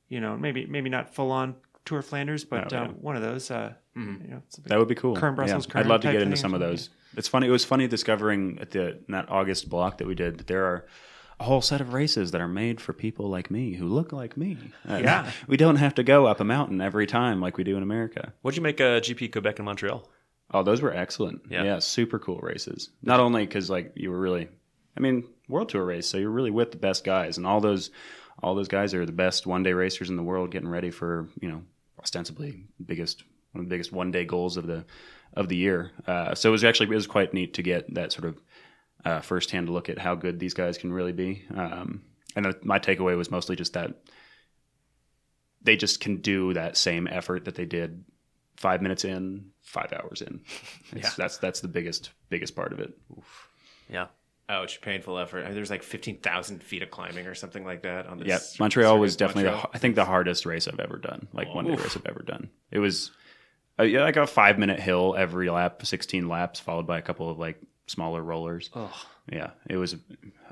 [0.10, 1.54] you know, maybe maybe not full on
[1.86, 2.84] Tour Flanders, but Oh, yeah.
[2.86, 3.52] um, one of those.
[3.52, 5.16] Uh, you know, That would be cool.
[5.16, 6.70] Kuurne, Brussels, I'd love to get into some of something.
[6.76, 6.90] those.
[7.16, 7.46] It's funny.
[7.46, 10.66] It was funny discovering at the in that August block that we did that there
[10.66, 10.88] are
[11.40, 14.36] a whole set of races that are made for people like me who look like
[14.36, 14.58] me.
[14.90, 15.30] Uh, Yeah.
[15.48, 18.34] we don't have to go up a mountain every time like we do in America.
[18.42, 20.08] What'd you make a GP Quebec and Montreal?
[20.54, 21.42] Oh, those were excellent.
[21.50, 21.64] Yeah.
[21.64, 22.90] Yeah, super cool races.
[23.02, 24.50] Not only because like you were really,
[24.98, 27.92] I mean, World Tour race, so you're really with the best guys, and all those,
[28.44, 31.30] all those guys are the best one day racers in the world, getting ready for
[31.42, 31.62] you know
[32.00, 34.86] ostensibly biggest one of the biggest one day goals of the
[35.34, 35.92] of the year.
[36.08, 38.42] Uh, so it was actually it was quite neat to get that sort of
[39.06, 41.46] uh, first hand look at how good these guys can really be.
[41.56, 42.02] Um,
[42.36, 43.94] and my takeaway was mostly just that
[45.62, 48.04] they just can do that same effort that they did
[48.62, 50.42] five minutes in, five hours in.
[50.94, 52.94] It's, That's that's the biggest biggest part of it.
[53.90, 54.08] Yeah.
[54.50, 55.44] Ouch, painful effort.
[55.44, 58.28] I mean, there's like 15,000 feet of climbing or something like that on this.
[58.28, 59.28] Yeah, Montreal was circuit.
[59.28, 62.06] definitely the, I think the hardest race I've ever done, like one day race I've
[62.06, 62.50] ever done.
[62.70, 63.12] It was
[63.80, 67.30] uh, yeah, like a five minute hill every lap, sixteen laps, followed by a couple
[67.30, 68.70] of like smaller rollers.
[68.76, 68.94] Oh.
[69.32, 69.96] Yeah, it was.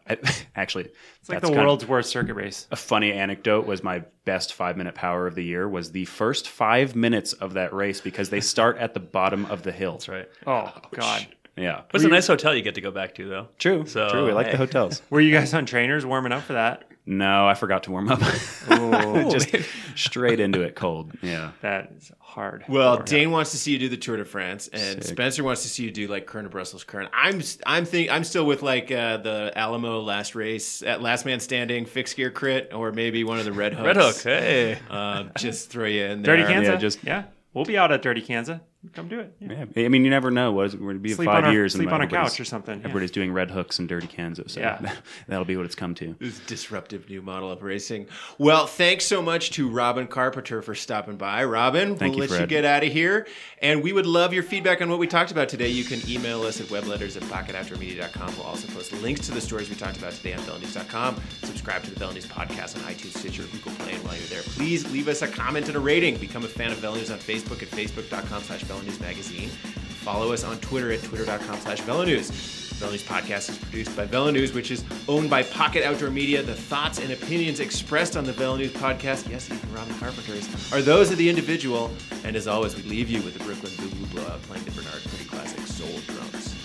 [0.08, 0.18] I,
[0.56, 0.90] actually,
[1.22, 2.68] It's like the world's worst circuit race.
[2.72, 6.48] a funny anecdote was my best five minute power of the year was the first
[6.48, 9.94] five minutes of that race because they start at the bottom of the hill.
[9.94, 10.30] That's right.
[10.46, 11.28] Oh God.
[11.60, 13.48] Yeah, But it's a nice hotel you get to go back to, though.
[13.58, 13.86] true.
[13.86, 14.26] So, true.
[14.26, 14.52] We like hey.
[14.54, 15.02] the hotels.
[15.10, 16.86] Were you guys on trainers warming up for that?
[17.06, 18.22] No, I forgot to warm up.
[18.72, 19.56] Oh, Just
[19.96, 21.12] straight into it cold.
[21.24, 21.52] Yeah.
[21.62, 22.66] that is hard.
[22.70, 23.06] Well, Hard.
[23.06, 25.16] Dane wants to see you do the Tour de France, and Sick.
[25.16, 27.10] Spencer wants to see you do like Kuurne to Brussels Kuurne.
[27.12, 31.40] I'm I'm think I'm still with like uh, the Alamo last race at Last Man
[31.40, 33.86] Standing fixed gear crit, or maybe one of the Red Hooks.
[33.88, 34.80] Red Hook, hey.
[34.90, 36.38] Uh, just throw you in there.
[36.38, 36.96] Dirty Kanza.
[37.04, 38.62] Yeah, Yeah, we'll be out at Dirty Kanza.
[38.94, 39.36] Come do it.
[39.42, 39.66] Yeah.
[39.76, 40.54] Yeah, I mean, you never know.
[40.54, 41.74] What is it going to be in Sleep five on a, years?
[41.74, 42.80] sleep on a couch or something.
[42.80, 42.86] Yeah.
[42.86, 44.50] Everybody's doing red hooks and dirty Kanza.
[44.50, 44.94] So Yeah.
[45.28, 46.16] that'll be what it's come to.
[46.18, 48.08] This disruptive new model of racing.
[48.38, 51.44] Well, thanks so much to Robin Carpenter for stopping by.
[51.44, 53.28] Robin, Thank we'll you, let you get out of here.
[53.62, 55.68] And we would love your feedback on what we talked about today.
[55.68, 58.38] You can email us at webletters at pocketoutdoormedia.com.
[58.38, 61.18] We'll also post links to the stories we talked about today on VeloNews.com.
[61.44, 63.96] Subscribe to the Velo News podcast on iTunes, Stitcher, Google Play.
[63.96, 66.16] And while you're there, please leave us a comment and a rating.
[66.16, 69.50] Become a fan of Velo News on Facebook at facebook.com slash Velo News Magazine.
[69.50, 72.30] Follow us on Twitter at twitter.com slash velonews.
[72.78, 76.44] Velo News Podcast is produced by Velo News, which is owned by Pocket Outdoor Media.
[76.44, 80.84] The thoughts and opinions expressed on the Velo News Podcast, yes, even Robin Carpenter's, are
[80.84, 81.92] those of the individual.
[82.24, 85.26] And as always, we leave you with the Brooklyn Boogaloo Blowout playing the Bernard Purdie
[85.26, 86.56] classic Soul Drums.